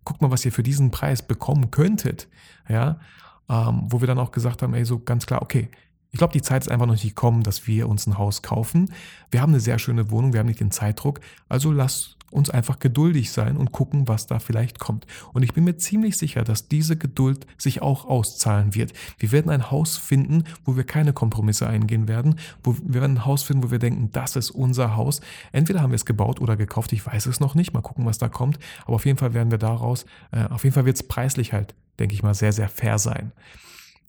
Guckt 0.05 0.23
mal, 0.23 0.31
was 0.31 0.45
ihr 0.45 0.53
für 0.53 0.63
diesen 0.63 0.91
Preis 0.91 1.27
bekommen 1.27 1.71
könntet. 1.71 2.29
Ja, 2.69 3.01
ähm, 3.49 3.83
wo 3.87 4.01
wir 4.01 4.07
dann 4.07 4.19
auch 4.19 4.33
gesagt 4.33 4.63
haben, 4.63 4.75
ey, 4.75 4.85
so 4.85 4.99
ganz 5.01 5.27
klar, 5.27 5.43
okay, 5.43 5.69
ich 6.15 6.19
glaube, 6.19 6.33
die 6.33 6.43
Zeit 6.43 6.63
ist 6.63 6.69
einfach 6.69 6.87
noch 6.87 6.93
nicht 6.93 7.03
gekommen, 7.03 7.43
dass 7.43 7.67
wir 7.67 7.89
uns 7.89 8.07
ein 8.07 8.19
Haus 8.19 8.41
kaufen. 8.41 8.93
Wir 9.33 9.43
haben 9.43 9.51
eine 9.51 9.59
sehr 9.59 9.81
schöne 9.81 10.13
Wohnung, 10.13 10.33
wir 10.33 10.39
haben 10.39 10.47
nicht 10.47 10.61
den 10.61 10.71
Zeitdruck. 10.71 11.19
Also 11.49 11.73
lass 11.73 12.17
uns 12.31 12.51
einfach 12.51 12.79
geduldig 12.79 13.33
sein 13.33 13.57
und 13.57 13.73
gucken, 13.73 14.07
was 14.07 14.29
da 14.29 14.39
vielleicht 14.39 14.79
kommt. 14.79 15.09
Und 15.33 15.43
ich 15.43 15.55
bin 15.55 15.65
mir 15.65 15.77
ziemlich 15.77 16.17
sicher, 16.17 16.45
dass 16.45 16.69
diese 16.69 16.97
Geduld 16.97 17.49
sich 17.59 17.83
auch 17.83 18.05
auszahlen 18.05 18.77
wird. 18.77 18.93
Wir 19.19 19.33
werden 19.33 19.51
ein 19.51 19.73
Haus 19.73 19.97
finden, 19.97 20.45
wo 20.65 20.77
wir 20.77 20.85
keine 20.85 21.13
Kompromisse 21.13 21.67
eingehen 21.67 22.07
werden. 22.07 22.39
Wo 22.63 22.77
wir 22.77 23.01
werden 23.01 23.17
ein 23.17 23.25
Haus 23.25 23.43
finden, 23.43 23.65
wo 23.65 23.73
wir 23.73 23.81
denken, 23.81 24.11
das 24.13 24.37
ist 24.37 24.53
unser 24.53 24.95
Haus. 24.95 25.21
Entweder 25.51 25.83
haben 25.83 25.91
wir 25.91 25.97
es 25.97 26.07
gebaut 26.07 26.41
oder 26.41 26.57
gekauft, 26.57 26.93
ich 26.93 27.05
weiß 27.05 27.27
es 27.27 27.41
noch 27.41 27.57
nicht. 27.57 27.75
Mal 27.75 27.83
gucken, 27.83 28.07
was 28.07 28.19
da 28.19 28.29
kommt. 28.29 28.61
Aber 28.85 28.95
auf 28.95 29.05
jeden 29.05 29.19
Fall 29.19 29.35
werden 29.35 29.51
wir 29.51 29.59
daraus, 29.59 30.07
äh, 30.31 30.45
auf 30.45 30.63
jeden 30.63 30.75
Fall 30.75 30.85
wird 30.85 30.95
es 30.95 31.03
preislich 31.03 31.53
halt, 31.53 31.75
denke 31.99 32.15
ich 32.15 32.23
mal, 32.23 32.35
sehr, 32.35 32.53
sehr 32.53 32.69
fair 32.69 33.01
sein. 33.01 33.33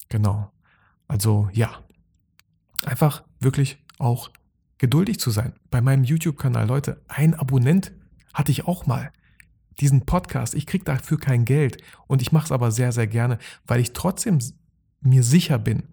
Genau. 0.10 0.52
Also 1.08 1.50
ja, 1.52 1.80
einfach 2.86 3.24
wirklich 3.40 3.78
auch 3.98 4.30
geduldig 4.78 5.20
zu 5.20 5.32
sein. 5.32 5.54
Bei 5.72 5.82
meinem 5.82 6.04
YouTube-Kanal, 6.04 6.68
Leute, 6.68 7.02
ein 7.08 7.34
Abonnent 7.34 7.92
hatte 8.34 8.52
ich 8.52 8.68
auch 8.68 8.86
mal. 8.86 9.12
Diesen 9.80 10.06
Podcast, 10.06 10.54
ich 10.54 10.66
kriege 10.66 10.86
dafür 10.86 11.20
kein 11.20 11.46
Geld 11.46 11.78
und 12.08 12.22
ich 12.22 12.32
mache 12.32 12.46
es 12.46 12.52
aber 12.52 12.72
sehr, 12.72 12.92
sehr 12.92 13.08
gerne, 13.08 13.40
weil 13.68 13.80
ich 13.80 13.94
trotzdem 13.94 14.40
mir 15.02 15.24
sicher 15.24 15.60
bin, 15.60 15.84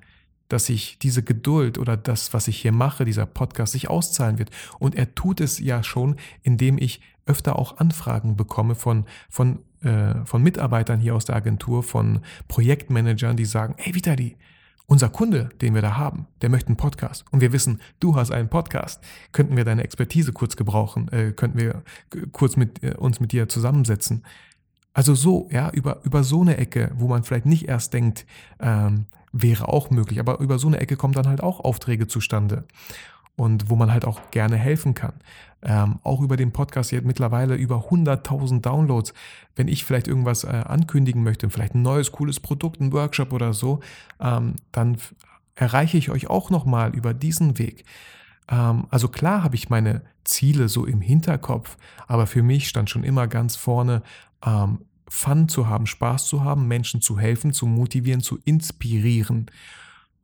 dass 0.49 0.67
sich 0.67 0.99
diese 0.99 1.23
Geduld 1.23 1.79
oder 1.79 1.97
das, 1.97 2.35
was 2.35 2.47
ich 2.47 2.59
hier 2.59 2.73
mache, 2.73 3.05
dieser 3.05 3.27
Podcast, 3.27 3.73
sich 3.73 3.89
auszahlen 3.89 4.39
wird. 4.39 4.51
Und 4.79 4.95
er 4.95 5.15
tut 5.15 5.41
es 5.41 5.59
ja 5.59 5.83
schon, 5.83 6.17
indem 6.43 6.79
ich 6.79 7.01
öfter 7.27 7.59
auch 7.59 7.79
Anfragen 7.79 8.37
bekomme 8.37 8.75
von, 8.75 9.07
von, 9.31 9.61
äh, 9.83 10.25
von 10.25 10.43
Mitarbeitern 10.43 11.01
hier 11.01 11.15
aus 11.15 11.25
der 11.25 11.37
Agentur, 11.37 11.83
von 11.83 12.21
Projektmanagern, 12.49 13.37
die 13.37 13.45
sagen, 13.45 13.75
hey 13.79 13.95
Vitali, 13.95 14.37
unser 14.87 15.09
Kunde, 15.09 15.51
den 15.61 15.75
wir 15.75 15.83
da 15.83 15.97
haben, 15.97 16.27
der 16.43 16.51
möchte 16.51 16.69
einen 16.69 16.77
Podcast. 16.77 17.25
Und 17.31 17.41
wir 17.41 17.53
wissen, 17.53 17.81
du 18.01 18.15
hast 18.17 18.31
einen 18.31 18.49
Podcast, 18.49 19.03
könnten 19.33 19.57
wir 19.57 19.65
deine 19.65 19.85
Expertise 19.85 20.33
kurz 20.33 20.57
gebrauchen, 20.57 21.09
äh, 21.09 21.33
könnten 21.33 21.59
wir 21.59 21.83
kurz 22.33 22.57
mit 22.57 22.83
äh, 22.83 22.95
uns 22.95 23.21
mit 23.21 23.33
dir 23.33 23.49
zusammensetzen. 23.49 24.25
Also 24.95 25.15
so, 25.15 25.49
ja, 25.51 25.71
über, 25.71 26.01
über 26.05 26.23
so 26.23 26.43
eine 26.43 26.59
Ecke, 26.59 26.93
wo 26.97 27.09
man 27.09 27.23
vielleicht 27.23 27.47
nicht 27.47 27.69
erst 27.69 27.95
denkt, 27.95 28.27
ähm, 28.61 29.07
wäre 29.33 29.69
auch 29.69 29.89
möglich, 29.89 30.21
aber 30.21 30.41
über 30.41 30.59
so 30.59 30.67
eine 30.67 30.79
Ecke 30.79 30.97
kommen 30.97 31.15
dann 31.15 31.27
halt 31.27 31.43
auch 31.43 31.61
Aufträge 31.61 32.07
zustande 32.07 32.65
und 33.37 33.71
wo 33.71 33.77
man 33.77 33.93
halt 33.93 34.05
auch 34.05 34.31
gerne 34.31 34.57
helfen 34.57 34.95
kann. 34.95 35.15
Ähm, 35.63 36.01
auch 36.03 36.21
über 36.21 36.37
den 36.37 36.53
Podcast 36.53 36.91
jetzt 36.91 37.05
mittlerweile 37.05 37.55
über 37.55 37.89
100.000 37.89 38.61
Downloads. 38.61 39.15
Wenn 39.55 39.69
ich 39.69 39.85
vielleicht 39.85 40.09
irgendwas 40.09 40.45
äh, 40.45 40.49
ankündigen 40.49 41.23
möchte, 41.23 41.49
vielleicht 41.51 41.75
ein 41.75 41.83
neues, 41.83 42.13
cooles 42.13 42.41
Produkt, 42.41 42.81
ein 42.81 42.93
Workshop 42.93 43.33
oder 43.33 43.53
so, 43.53 43.81
ähm, 44.21 44.57
dann 44.73 44.97
erreiche 45.55 45.99
ich 45.99 46.11
euch 46.11 46.29
auch 46.29 46.51
nochmal 46.51 46.95
über 46.95 47.15
diesen 47.15 47.59
Weg. 47.59 47.85
Ähm, 48.49 48.87
also 48.91 49.09
klar 49.09 49.45
habe 49.45 49.55
ich 49.55 49.71
meine 49.71 50.03
Ziele 50.25 50.69
so 50.69 50.85
im 50.85 51.01
Hinterkopf, 51.01 51.77
aber 52.07 52.27
für 52.27 52.43
mich 52.43 52.69
stand 52.69 52.91
schon 52.91 53.05
immer 53.05 53.29
ganz 53.29 53.57
vorne, 53.57 54.03
ähm, 54.45 54.81
Fun 55.09 55.47
zu 55.47 55.69
haben, 55.69 55.87
Spaß 55.87 56.27
zu 56.27 56.43
haben, 56.43 56.69
Menschen 56.69 57.03
zu 57.03 57.19
helfen, 57.19 57.53
zu 57.53 57.67
motivieren, 57.67 58.23
zu 58.23 58.39
inspirieren. 58.45 59.51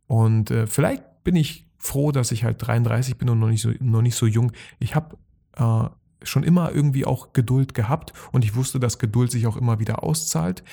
Und 0.06 0.50
äh, 0.50 0.66
vielleicht 0.66 1.24
bin 1.24 1.36
ich 1.36 1.67
froh, 1.78 2.12
dass 2.12 2.32
ich 2.32 2.44
halt 2.44 2.64
33 2.66 3.16
bin 3.16 3.28
und 3.28 3.38
noch 3.38 3.48
nicht 3.48 3.62
so, 3.62 3.70
noch 3.80 4.02
nicht 4.02 4.16
so 4.16 4.26
jung. 4.26 4.52
Ich 4.78 4.94
habe 4.94 5.16
äh, 5.56 5.88
schon 6.26 6.42
immer 6.42 6.72
irgendwie 6.72 7.04
auch 7.04 7.32
Geduld 7.32 7.74
gehabt 7.74 8.12
und 8.32 8.44
ich 8.44 8.56
wusste, 8.56 8.80
dass 8.80 8.98
Geduld 8.98 9.30
sich 9.30 9.46
auch 9.46 9.56
immer 9.56 9.78
wieder 9.78 10.02
auszahlt. 10.02 10.64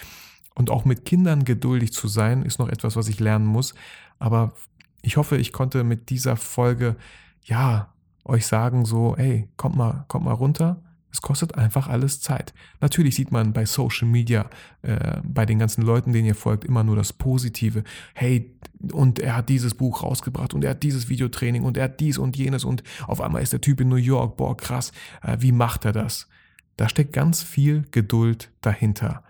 Und 0.57 0.69
auch 0.69 0.85
mit 0.85 1.03
Kindern 1.03 1.43
geduldig 1.43 1.91
zu 1.91 2.07
sein, 2.07 2.41
ist 2.41 2.59
noch 2.59 2.69
etwas, 2.69 2.95
was 2.95 3.09
ich 3.09 3.19
lernen 3.19 3.45
muss. 3.45 3.75
Aber 4.19 4.53
ich 5.01 5.17
hoffe, 5.17 5.35
ich 5.35 5.51
konnte 5.51 5.83
mit 5.83 6.09
dieser 6.09 6.37
Folge, 6.37 6.95
ja, 7.43 7.93
euch 8.23 8.47
sagen 8.47 8.85
so, 8.85 9.15
ey, 9.17 9.49
kommt 9.57 9.75
mal, 9.75 10.05
kommt 10.07 10.23
mal 10.23 10.33
runter, 10.33 10.81
es 11.15 11.21
kostet 11.21 11.55
einfach 11.55 11.87
alles 11.87 12.19
Zeit. 12.19 12.53
Natürlich 12.81 13.15
sieht 13.15 13.31
man 13.31 13.53
bei 13.53 13.65
Social 13.65 14.05
Media, 14.05 14.49
äh, 14.81 15.21
bei 15.23 15.45
den 15.45 15.59
ganzen 15.59 15.81
Leuten, 15.81 16.11
denen 16.11 16.25
ihr 16.25 16.35
folgt, 16.35 16.65
immer 16.65 16.83
nur 16.83 16.97
das 16.97 17.13
Positive. 17.13 17.85
Hey, 18.13 18.53
und 18.91 19.19
er 19.19 19.37
hat 19.37 19.47
dieses 19.47 19.75
Buch 19.75 20.03
rausgebracht 20.03 20.53
und 20.53 20.65
er 20.65 20.71
hat 20.71 20.83
dieses 20.83 21.07
Videotraining 21.07 21.63
und 21.63 21.77
er 21.77 21.85
hat 21.85 22.01
dies 22.01 22.17
und 22.17 22.35
jenes 22.35 22.65
und 22.65 22.83
auf 23.07 23.21
einmal 23.21 23.41
ist 23.41 23.53
der 23.53 23.61
Typ 23.61 23.79
in 23.79 23.87
New 23.87 23.95
York, 23.95 24.35
boah, 24.35 24.57
krass, 24.57 24.91
äh, 25.23 25.37
wie 25.39 25.53
macht 25.53 25.85
er 25.85 25.93
das? 25.93 26.27
Da 26.75 26.89
steckt 26.89 27.13
ganz 27.13 27.41
viel 27.41 27.85
Geduld 27.91 28.51
dahinter. 28.59 29.23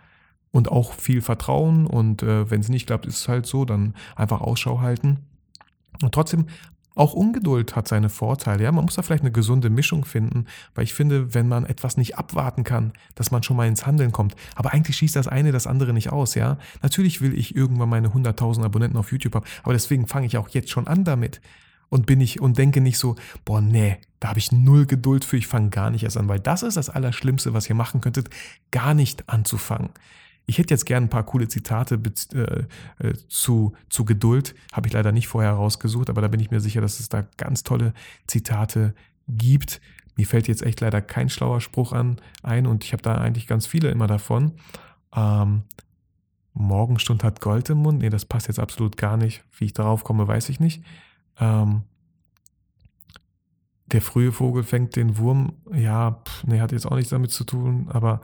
Und 0.50 0.72
auch 0.72 0.94
viel 0.94 1.22
Vertrauen 1.22 1.86
und 1.86 2.24
äh, 2.24 2.50
wenn 2.50 2.62
es 2.62 2.70
nicht 2.70 2.88
klappt, 2.88 3.06
ist 3.06 3.20
es 3.20 3.28
halt 3.28 3.46
so, 3.46 3.64
dann 3.64 3.94
einfach 4.16 4.42
Ausschau 4.42 4.80
halten. 4.80 5.20
Und 6.02 6.14
trotzdem 6.14 6.48
auch 6.96 7.14
Ungeduld 7.14 7.76
hat 7.76 7.88
seine 7.88 8.10
Vorteile. 8.10 8.64
Ja, 8.64 8.72
man 8.72 8.86
muss 8.86 8.96
da 8.96 9.02
vielleicht 9.02 9.24
eine 9.24 9.32
gesunde 9.32 9.70
Mischung 9.70 10.06
finden, 10.06 10.46
weil 10.74 10.86
ich 10.86 10.94
finde, 10.94 11.34
wenn 11.34 11.48
man 11.48 11.66
etwas 11.66 11.98
nicht 11.98 12.18
abwarten 12.18 12.64
kann, 12.64 12.94
dass 13.16 13.32
man 13.32 13.44
schon 13.44 13.58
mal 13.58 13.68
ins 13.68 13.86
Handeln 13.86 14.12
kommt. 14.12 14.36
Aber 14.56 14.74
eigentlich 14.74 14.96
schießt 14.98 15.16
das 15.16 15.28
eine 15.28 15.52
das 15.52 15.68
andere 15.68 15.94
nicht 15.94 16.12
aus. 16.12 16.36
Ja, 16.36 16.58
natürlich 16.82 17.22
will 17.22 17.38
ich 17.38 17.56
irgendwann 17.56 17.90
meine 17.90 18.10
100.000 18.10 18.64
Abonnenten 18.64 18.98
auf 18.98 19.12
YouTube 19.12 19.36
haben, 19.36 19.46
aber 19.64 19.74
deswegen 19.74 20.08
fange 20.08 20.26
ich 20.26 20.38
auch 20.38 20.50
jetzt 20.50 20.70
schon 20.70 20.88
an 20.88 21.04
damit 21.04 21.42
und 21.90 22.06
bin 22.06 22.22
ich 22.22 22.42
und 22.42 22.58
denke 22.58 22.82
nicht 22.82 22.98
so, 22.98 23.16
boah, 23.44 23.62
nee, 23.62 23.98
da 24.20 24.30
habe 24.30 24.40
ich 24.40 24.52
null 24.52 24.86
Geduld 24.86 25.26
für, 25.26 25.38
ich 25.38 25.48
fange 25.48 25.70
gar 25.70 25.90
nicht 25.90 26.04
erst 26.04 26.18
an, 26.18 26.28
weil 26.28 26.40
das 26.40 26.64
ist 26.64 26.78
das 26.78 26.90
Allerschlimmste, 26.90 27.54
was 27.54 27.70
ihr 27.70 27.76
machen 27.76 28.02
könntet, 28.02 28.30
gar 28.72 28.94
nicht 28.94 29.30
anzufangen. 29.30 29.90
Ich 30.46 30.58
hätte 30.58 30.74
jetzt 30.74 30.86
gerne 30.86 31.08
ein 31.08 31.10
paar 31.10 31.26
coole 31.26 31.48
Zitate 31.48 32.00
äh, 32.34 33.08
äh, 33.08 33.14
zu, 33.28 33.74
zu 33.90 34.06
Geduld. 34.06 34.56
Habe 34.72 34.88
ich 34.88 34.94
leider 34.94 35.12
nicht 35.12 35.28
vorher 35.28 35.52
rausgesucht, 35.52 36.10
aber 36.10 36.22
da 36.22 36.28
bin 36.28 36.40
ich 36.40 36.52
mir 36.52 36.60
sicher, 36.60 36.82
dass 36.82 37.00
es 37.00 37.10
da 37.10 37.26
ganz 37.38 37.64
tolle 37.64 37.94
Zitate 38.28 38.94
gibt. 39.28 39.82
Mir 40.16 40.28
fällt 40.28 40.48
jetzt 40.48 40.64
echt 40.64 40.82
leider 40.82 41.02
kein 41.02 41.30
schlauer 41.30 41.62
Spruch 41.62 41.94
an 41.94 42.18
ein 42.44 42.68
und 42.68 42.84
ich 42.84 42.94
habe 42.94 43.02
da 43.02 43.16
eigentlich 43.16 43.48
ganz 43.48 43.66
viele 43.68 43.90
immer 43.90 44.08
davon. 44.08 44.54
Ähm, 45.16 45.64
Morgenstund 46.54 47.24
hat 47.24 47.42
Gold 47.42 47.70
im 47.70 47.80
Mund. 47.80 48.00
Nee, 48.00 48.10
das 48.10 48.26
passt 48.26 48.48
jetzt 48.48 48.60
absolut 48.60 48.98
gar 48.98 49.18
nicht. 49.18 49.44
Wie 49.58 49.66
ich 49.66 49.74
darauf 49.74 50.04
komme, 50.04 50.28
weiß 50.28 50.50
ich 50.50 50.60
nicht. 50.60 50.84
Ähm, 51.38 51.84
der 53.88 54.02
frühe 54.02 54.32
Vogel 54.32 54.64
fängt 54.64 54.96
den 54.96 55.18
Wurm. 55.18 55.54
Ja, 55.74 56.22
pff, 56.26 56.46
nee, 56.46 56.60
hat 56.60 56.72
jetzt 56.72 56.86
auch 56.86 56.96
nichts 56.96 57.12
damit 57.12 57.32
zu 57.32 57.44
tun, 57.44 57.88
aber 57.90 58.22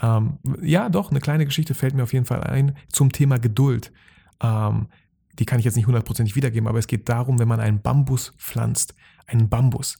ähm, 0.00 0.38
ja, 0.62 0.88
doch, 0.88 1.10
eine 1.10 1.20
kleine 1.20 1.44
Geschichte 1.44 1.74
fällt 1.74 1.94
mir 1.94 2.02
auf 2.02 2.12
jeden 2.12 2.26
Fall 2.26 2.42
ein 2.44 2.76
zum 2.88 3.10
Thema 3.10 3.38
Geduld. 3.38 3.92
Ähm, 4.40 4.88
die 5.38 5.44
kann 5.44 5.58
ich 5.58 5.64
jetzt 5.64 5.76
nicht 5.76 5.86
hundertprozentig 5.86 6.36
wiedergeben, 6.36 6.68
aber 6.68 6.78
es 6.78 6.86
geht 6.86 7.08
darum, 7.08 7.38
wenn 7.38 7.48
man 7.48 7.60
einen 7.60 7.80
Bambus 7.80 8.32
pflanzt, 8.38 8.94
einen 9.26 9.48
Bambus, 9.48 9.98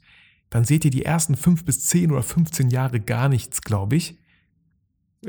dann 0.50 0.64
seht 0.64 0.84
ihr 0.84 0.90
die 0.90 1.04
ersten 1.04 1.36
fünf 1.36 1.64
bis 1.64 1.86
zehn 1.86 2.10
oder 2.10 2.22
15 2.22 2.70
Jahre 2.70 3.00
gar 3.00 3.28
nichts, 3.28 3.62
glaube 3.62 3.96
ich. 3.96 4.18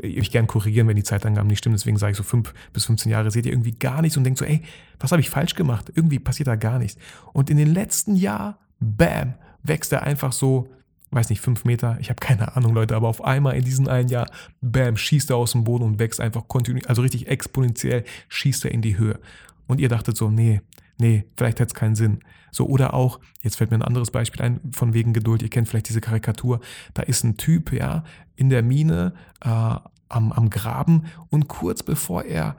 Ich 0.00 0.30
gern 0.30 0.46
korrigieren, 0.46 0.86
wenn 0.86 0.96
die 0.96 1.02
Zeitangaben 1.02 1.48
nicht 1.48 1.58
stimmen, 1.58 1.74
deswegen 1.74 1.96
sage 1.96 2.12
ich 2.12 2.16
so 2.16 2.22
fünf 2.22 2.54
bis 2.72 2.84
15 2.86 3.10
Jahre 3.10 3.30
seht 3.30 3.44
ihr 3.44 3.52
irgendwie 3.52 3.72
gar 3.72 4.02
nichts 4.02 4.16
und 4.16 4.24
denkt 4.24 4.38
so, 4.38 4.44
ey, 4.44 4.62
was 5.00 5.10
habe 5.10 5.20
ich 5.20 5.30
falsch 5.30 5.56
gemacht? 5.56 5.92
Irgendwie 5.94 6.20
passiert 6.20 6.46
da 6.46 6.54
gar 6.54 6.78
nichts. 6.78 6.98
Und 7.32 7.50
in 7.50 7.56
den 7.56 7.74
letzten 7.74 8.14
Jahr, 8.14 8.60
bam, 8.78 9.34
wächst 9.62 9.92
er 9.92 10.04
einfach 10.04 10.32
so 10.32 10.68
weiß 11.10 11.30
nicht, 11.30 11.40
fünf 11.40 11.64
Meter, 11.64 11.96
ich 12.00 12.08
habe 12.08 12.20
keine 12.20 12.56
Ahnung, 12.56 12.74
Leute, 12.74 12.94
aber 12.94 13.08
auf 13.08 13.24
einmal 13.24 13.56
in 13.56 13.64
diesem 13.64 13.88
einen 13.88 14.08
Jahr, 14.08 14.30
bam, 14.60 14.96
schießt 14.96 15.30
er 15.30 15.36
aus 15.36 15.52
dem 15.52 15.64
Boden 15.64 15.84
und 15.84 15.98
wächst 15.98 16.20
einfach 16.20 16.46
kontinuierlich, 16.48 16.88
also 16.88 17.02
richtig 17.02 17.28
exponentiell 17.28 18.04
schießt 18.28 18.64
er 18.64 18.72
in 18.72 18.82
die 18.82 18.96
Höhe. 18.96 19.18
Und 19.66 19.80
ihr 19.80 19.88
dachtet 19.88 20.16
so, 20.16 20.30
nee, 20.30 20.60
nee, 20.98 21.24
vielleicht 21.36 21.60
hat 21.60 21.68
es 21.68 21.74
keinen 21.74 21.96
Sinn. 21.96 22.20
So, 22.52 22.66
oder 22.66 22.94
auch, 22.94 23.20
jetzt 23.42 23.56
fällt 23.56 23.70
mir 23.70 23.78
ein 23.78 23.82
anderes 23.82 24.10
Beispiel 24.10 24.42
ein, 24.42 24.60
von 24.72 24.94
wegen 24.94 25.12
Geduld, 25.12 25.42
ihr 25.42 25.50
kennt 25.50 25.68
vielleicht 25.68 25.88
diese 25.88 26.00
Karikatur, 26.00 26.60
da 26.94 27.02
ist 27.02 27.24
ein 27.24 27.36
Typ, 27.36 27.72
ja, 27.72 28.04
in 28.36 28.48
der 28.48 28.62
Mine, 28.62 29.14
äh, 29.40 29.76
am, 30.10 30.32
am 30.32 30.50
Graben 30.50 31.04
und 31.30 31.48
kurz 31.48 31.82
bevor 31.82 32.24
er 32.24 32.56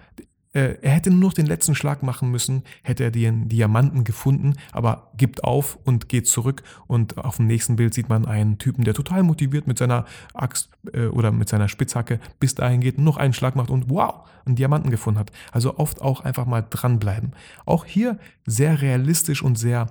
äh, 0.53 0.77
er 0.81 0.91
hätte 0.91 1.09
nur 1.09 1.19
noch 1.19 1.33
den 1.33 1.45
letzten 1.45 1.75
Schlag 1.75 2.03
machen 2.03 2.29
müssen, 2.29 2.63
hätte 2.83 3.05
er 3.05 3.11
den 3.11 3.47
Diamanten 3.47 4.03
gefunden, 4.03 4.55
aber 4.73 5.11
gibt 5.15 5.43
auf 5.43 5.79
und 5.85 6.09
geht 6.09 6.27
zurück. 6.27 6.63
Und 6.87 7.17
auf 7.17 7.37
dem 7.37 7.47
nächsten 7.47 7.77
Bild 7.77 7.93
sieht 7.93 8.09
man 8.09 8.25
einen 8.25 8.57
Typen, 8.57 8.83
der 8.83 8.93
total 8.93 9.23
motiviert 9.23 9.65
mit 9.67 9.77
seiner 9.77 10.05
Axt 10.33 10.69
äh, 10.93 11.05
oder 11.07 11.31
mit 11.31 11.47
seiner 11.47 11.69
Spitzhacke 11.69 12.19
bis 12.39 12.55
dahin 12.55 12.81
geht, 12.81 12.97
noch 12.97 13.17
einen 13.17 13.33
Schlag 13.33 13.55
macht 13.55 13.69
und 13.69 13.89
wow, 13.89 14.27
einen 14.45 14.55
Diamanten 14.55 14.91
gefunden 14.91 15.19
hat. 15.19 15.31
Also 15.51 15.77
oft 15.77 16.01
auch 16.01 16.21
einfach 16.21 16.45
mal 16.45 16.65
dranbleiben. 16.69 17.31
Auch 17.65 17.85
hier 17.85 18.17
sehr 18.45 18.81
realistisch 18.81 19.41
und 19.41 19.57
sehr, 19.57 19.87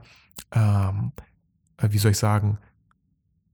ähm, 0.52 1.12
äh, 1.78 1.88
wie 1.90 1.98
soll 1.98 2.10
ich 2.10 2.18
sagen, 2.18 2.58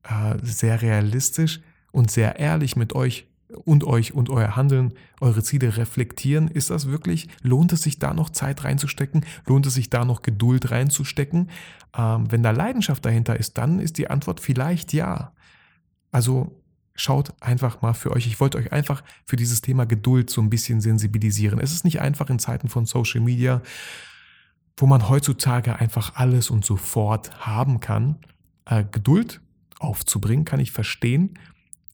äh, 0.03 0.37
sehr 0.42 0.83
realistisch 0.83 1.61
und 1.92 2.11
sehr 2.11 2.40
ehrlich 2.40 2.75
mit 2.75 2.95
euch 2.95 3.29
und 3.65 3.85
euch 3.85 4.15
und 4.15 4.31
euer 4.31 4.57
Handeln, 4.57 4.95
eure 5.21 5.43
Ziele 5.43 5.77
reflektieren. 5.77 6.49
Ist 6.49 6.71
das 6.71 6.89
wirklich? 6.89 7.29
Lohnt 7.43 7.73
es 7.73 7.83
sich 7.83 7.99
da 7.99 8.13
noch 8.13 8.31
Zeit 8.31 8.65
reinzustecken? 8.65 9.25
Lohnt 9.47 9.67
es 9.67 9.75
sich 9.75 9.91
da 9.91 10.05
noch 10.05 10.23
Geduld 10.23 10.71
reinzustecken? 10.71 11.51
Ähm, 11.97 12.31
wenn 12.31 12.43
da 12.43 12.51
Leidenschaft 12.51 13.05
dahinter 13.05 13.39
ist, 13.39 13.59
dann 13.59 13.79
ist 13.79 13.99
die 13.99 14.11
Antwort 14.11 14.41
vielleicht 14.41 14.93
ja. 14.93 15.33
Also 16.11 16.61
schaut 16.95 17.35
einfach 17.41 17.83
mal 17.83 17.93
für 17.93 18.13
euch. 18.13 18.27
Ich 18.27 18.41
wollte 18.41 18.59
euch 18.59 18.73
einfach 18.73 19.05
für 19.25 19.37
dieses 19.37 19.61
Thema 19.61 19.87
Geduld 19.87 20.31
so 20.31 20.41
ein 20.41 20.51
bisschen 20.51 20.81
sensibilisieren. 20.81 21.61
Es 21.61 21.73
ist 21.73 21.85
nicht 21.85 22.01
einfach 22.01 22.31
in 22.31 22.39
Zeiten 22.39 22.69
von 22.69 22.87
Social 22.87 23.21
Media, 23.21 23.63
wo 24.77 24.87
man 24.87 25.09
heutzutage 25.09 25.77
einfach 25.77 26.17
alles 26.17 26.51
und 26.51 26.65
sofort 26.65 27.47
haben 27.47 27.81
kann. 27.81 28.17
Äh, 28.65 28.85
Geduld 28.91 29.41
aufzubringen, 29.79 30.45
kann 30.45 30.61
ich 30.61 30.73
verstehen. 30.73 31.39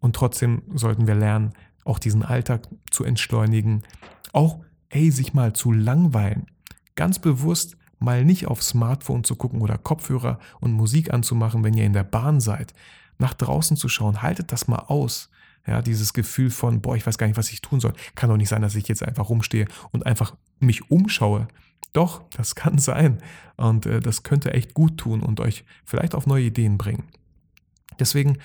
Und 0.03 0.17
trotzdem 0.17 0.62
sollten 0.75 1.07
wir 1.07 1.15
lernen, 1.15 1.53
auch 1.85 1.99
diesen 1.99 2.25
Alltag 2.25 2.69
zu 2.91 3.05
entschleunigen. 3.05 3.85
Auch, 4.33 4.61
ey, 4.91 5.11
sich 5.11 5.33
mal 5.33 5.55
zu 5.55 5.73
langweilen. 5.73 6.47
Ganz 6.97 7.21
bewusst 7.21 7.77
mal 7.99 8.25
nicht 8.25 8.49
aufs 8.49 8.69
Smartphone 8.69 9.25
zu 9.25 9.37
gucken 9.37 9.62
oder 9.62 9.79
Kopfhörer 9.79 10.41
und 10.61 10.73
Musik 10.73 11.15
anzumachen, 11.15 11.62
wenn 11.62 11.75
ihr 11.75 11.87
in 11.87 11.93
der 11.93 12.03
Bahn 12.03 12.41
seid. 12.41 12.75
Nach 13.19 13.33
draußen 13.33 13.77
zu 13.77 13.88
schauen, 13.88 14.23
haltet 14.23 14.51
das 14.51 14.67
mal 14.67 14.81
aus. 14.81 15.31
Ja, 15.67 15.81
dieses 15.81 16.12
Gefühl 16.12 16.51
von, 16.51 16.81
boah, 16.81 16.97
ich 16.97 17.07
weiß 17.07 17.17
gar 17.17 17.29
nicht, 17.29 17.37
was 17.37 17.53
ich 17.53 17.62
tun 17.62 17.79
soll. 17.79 17.93
Kann 18.17 18.29
doch 18.29 18.37
nicht 18.37 18.49
sein, 18.49 18.62
dass 18.62 18.75
ich 18.75 18.88
jetzt 18.88 19.05
einfach 19.05 19.29
rumstehe 19.29 19.69
und 19.93 20.05
einfach 20.05 20.35
mich 20.59 20.91
umschaue. 20.91 21.47
Doch, 21.93 22.23
das 22.31 22.55
kann 22.57 22.79
sein. 22.79 23.19
Und 23.57 23.87
äh, 23.87 24.01
das 24.01 24.25
könnte 24.25 24.53
echt 24.53 24.75
gut 24.75 24.99
tun 24.99 25.23
und 25.23 25.38
euch 25.38 25.65
vielleicht 25.85 26.17
auf 26.17 26.27
neue 26.27 26.47
Ideen 26.47 26.77
bringen. 26.77 27.05
Deswegen 28.01 28.38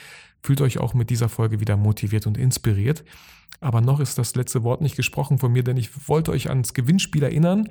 fühlt 0.48 0.62
euch 0.62 0.78
auch 0.78 0.94
mit 0.94 1.10
dieser 1.10 1.28
Folge 1.28 1.60
wieder 1.60 1.76
motiviert 1.76 2.26
und 2.26 2.38
inspiriert. 2.38 3.04
Aber 3.60 3.82
noch 3.82 4.00
ist 4.00 4.18
das 4.18 4.34
letzte 4.34 4.64
Wort 4.64 4.80
nicht 4.80 4.96
gesprochen 4.96 5.40
von 5.40 5.52
mir, 5.52 5.62
denn 5.62 5.76
ich 5.76 6.08
wollte 6.08 6.32
euch 6.32 6.48
ans 6.48 6.74
Gewinnspiel 6.74 7.22
erinnern. 7.22 7.68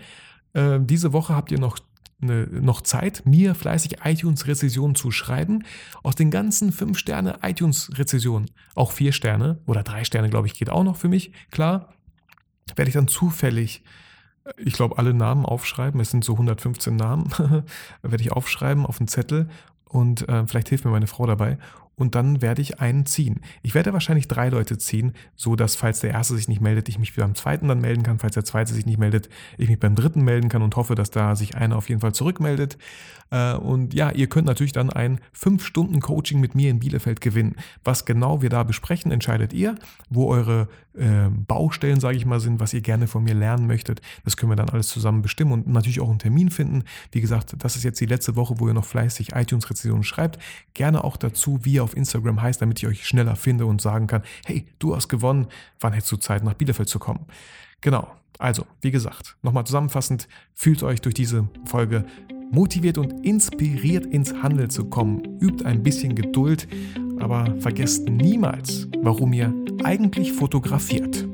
Äh, 0.53 0.81
diese 0.83 1.15
Woche 1.15 1.35
habt 1.35 1.51
ihr 1.51 1.59
noch 1.59 1.79
eine, 2.21 2.47
noch 2.47 2.83
Zeit, 2.83 3.23
mir 3.25 3.55
fleißig 3.55 4.05
iTunes-Rezessionen 4.05 4.95
zu 4.95 5.11
schreiben. 5.11 5.65
Aus 6.03 6.17
den 6.17 6.31
ganzen 6.31 6.71
5 6.71 6.99
Sterne 6.99 7.39
iTunes-Rezessionen, 7.41 8.51
auch 8.75 8.93
4 8.93 9.13
Sterne 9.13 9.59
oder 9.65 9.83
3 9.83 10.05
Sterne, 10.05 10.29
glaube 10.29 10.47
ich, 10.47 10.53
geht 10.53 10.69
auch 10.69 10.85
noch 10.85 10.97
für 10.97 11.09
mich, 11.09 11.33
klar, 11.51 11.95
werde 12.75 12.91
ich 12.91 12.95
dann 12.95 13.09
zufällig, 13.09 13.85
ich 14.59 14.75
glaube, 14.75 14.99
alle 14.99 15.15
Namen 15.15 15.47
aufschreiben. 15.47 15.99
Es 15.99 16.11
sind 16.11 16.25
so 16.25 16.33
115 16.33 16.95
Namen, 16.95 17.31
werde 18.03 18.23
ich 18.23 18.33
aufschreiben 18.33 18.85
auf 18.85 19.01
einen 19.01 19.09
Zettel 19.09 19.49
und 19.89 20.29
äh, 20.29 20.47
vielleicht 20.47 20.69
hilft 20.69 20.85
mir 20.85 20.91
meine 20.91 21.07
Frau 21.07 21.25
dabei 21.25 21.57
und 21.97 22.15
dann 22.15 22.43
werde 22.43 22.61
ich 22.61 22.79
einen 22.79 23.07
ziehen. 23.07 23.41
Ich 23.63 23.75
werde 23.75 23.93
wahrscheinlich 23.93 24.29
drei 24.29 24.51
Leute 24.51 24.77
ziehen, 24.77 25.13
so 25.35 25.57
dass 25.57 25.77
falls 25.77 26.01
der 26.01 26.11
erste 26.11 26.37
sich 26.37 26.47
nicht 26.47 26.61
meldet, 26.61 26.89
ich 26.89 26.99
mich 26.99 27.15
beim 27.15 27.35
zweiten 27.35 27.69
dann 27.69 27.81
melden 27.81 28.03
kann, 28.03 28.19
falls 28.19 28.35
der 28.35 28.45
zweite 28.45 28.75
sich 28.75 28.85
nicht 28.85 28.99
meldet, 28.99 29.31
ich 29.57 29.69
mich 29.69 29.81
beim 29.81 29.95
dritten 29.95 30.23
melden 30.23 30.49
kann 30.51 30.63
und 30.63 30.77
hoffe, 30.77 30.95
dass 30.95 31.11
da 31.11 31.35
sich 31.35 31.57
einer 31.57 31.77
auf 31.77 31.89
jeden 31.89 32.03
Fall 32.03 32.15
zurückmeldet. 32.15 32.77
Äh, 33.31 33.55
und 33.55 33.95
ja, 33.95 34.11
ihr 34.11 34.29
könnt 34.29 34.47
natürlich 34.47 34.73
dann 34.73 34.91
ein 34.91 35.21
5-Stunden-Coaching 35.37 36.39
mit 36.39 36.55
mir 36.55 36.71
in 36.71 36.81
Bielefeld 36.81 37.21
gewinnen. 37.21 37.57
Was 37.83 38.05
genau 38.05 38.43
wir 38.43 38.51
da 38.51 38.63
besprechen, 38.63 39.11
entscheidet 39.11 39.53
ihr, 39.53 39.77
wo 40.11 40.29
eure 40.29 40.69
äh, 40.95 41.29
Baustellen, 41.31 42.01
sage 42.01 42.17
ich 42.17 42.27
mal, 42.27 42.41
sind, 42.41 42.61
was 42.61 42.75
ihr 42.75 42.81
gerne 42.81 43.07
von 43.07 43.25
mir 43.25 43.35
lernen 43.35 43.67
möchtet. 43.67 44.01
Das 44.25 44.37
können 44.37 44.53
wir 44.53 44.57
dann 44.57 44.69
alles 44.69 44.89
zusammen 44.89 45.23
bestimmen 45.23 45.53
und 45.53 45.67
natürlich 45.67 46.01
auch 46.01 46.09
einen 46.09 46.19
Termin 46.19 46.51
finden. 46.51 46.85
Wie 47.13 47.21
gesagt, 47.21 47.55
das 47.59 47.77
ist 47.77 47.85
jetzt 47.85 48.01
die 48.01 48.07
letzte 48.07 48.37
Woche, 48.37 48.61
wo 48.61 48.69
ihr 48.69 48.75
noch 48.75 48.85
fleißig 48.85 49.33
iTunes-Rezensionen 49.35 50.05
schreibt. 50.05 50.39
Gerne 50.75 51.03
auch 51.05 51.17
dazu, 51.17 51.65
wie 51.65 51.75
ihr 51.75 51.86
auf 51.87 51.97
Instagram 51.97 52.43
heißt, 52.43 52.61
damit 52.61 52.83
ich 52.83 52.89
euch 52.89 53.07
schneller 53.07 53.37
finde 53.37 53.65
und 53.67 53.81
sagen 53.81 54.07
kann, 54.07 54.23
hey, 54.45 54.67
du 54.79 54.95
hast 54.95 55.09
gewonnen, 55.09 55.47
wann 55.81 55.93
hättest 55.93 56.13
du 56.13 56.17
Zeit, 56.17 56.45
nach 56.45 56.55
Bielefeld 56.55 56.89
zu 56.89 56.99
kommen? 56.99 57.27
Genau. 57.81 58.11
Also, 58.39 58.67
wie 58.83 58.91
gesagt, 58.91 59.37
nochmal 59.43 59.65
zusammenfassend, 59.65 60.29
fühlt 60.53 60.83
euch 60.83 61.01
durch 61.01 61.15
diese 61.15 61.49
Folge 61.65 62.05
motiviert 62.51 62.99
und 62.99 63.25
inspiriert 63.25 64.05
ins 64.05 64.35
Handeln 64.43 64.69
zu 64.69 64.85
kommen. 64.87 65.39
Übt 65.41 65.65
ein 65.65 65.83
bisschen 65.83 66.15
Geduld, 66.15 66.69
aber 67.19 67.55
vergesst 67.61 68.09
niemals, 68.09 68.89
warum 69.01 69.33
ihr 69.33 69.55
eigentlich 69.85 70.33
fotografiert. 70.33 71.27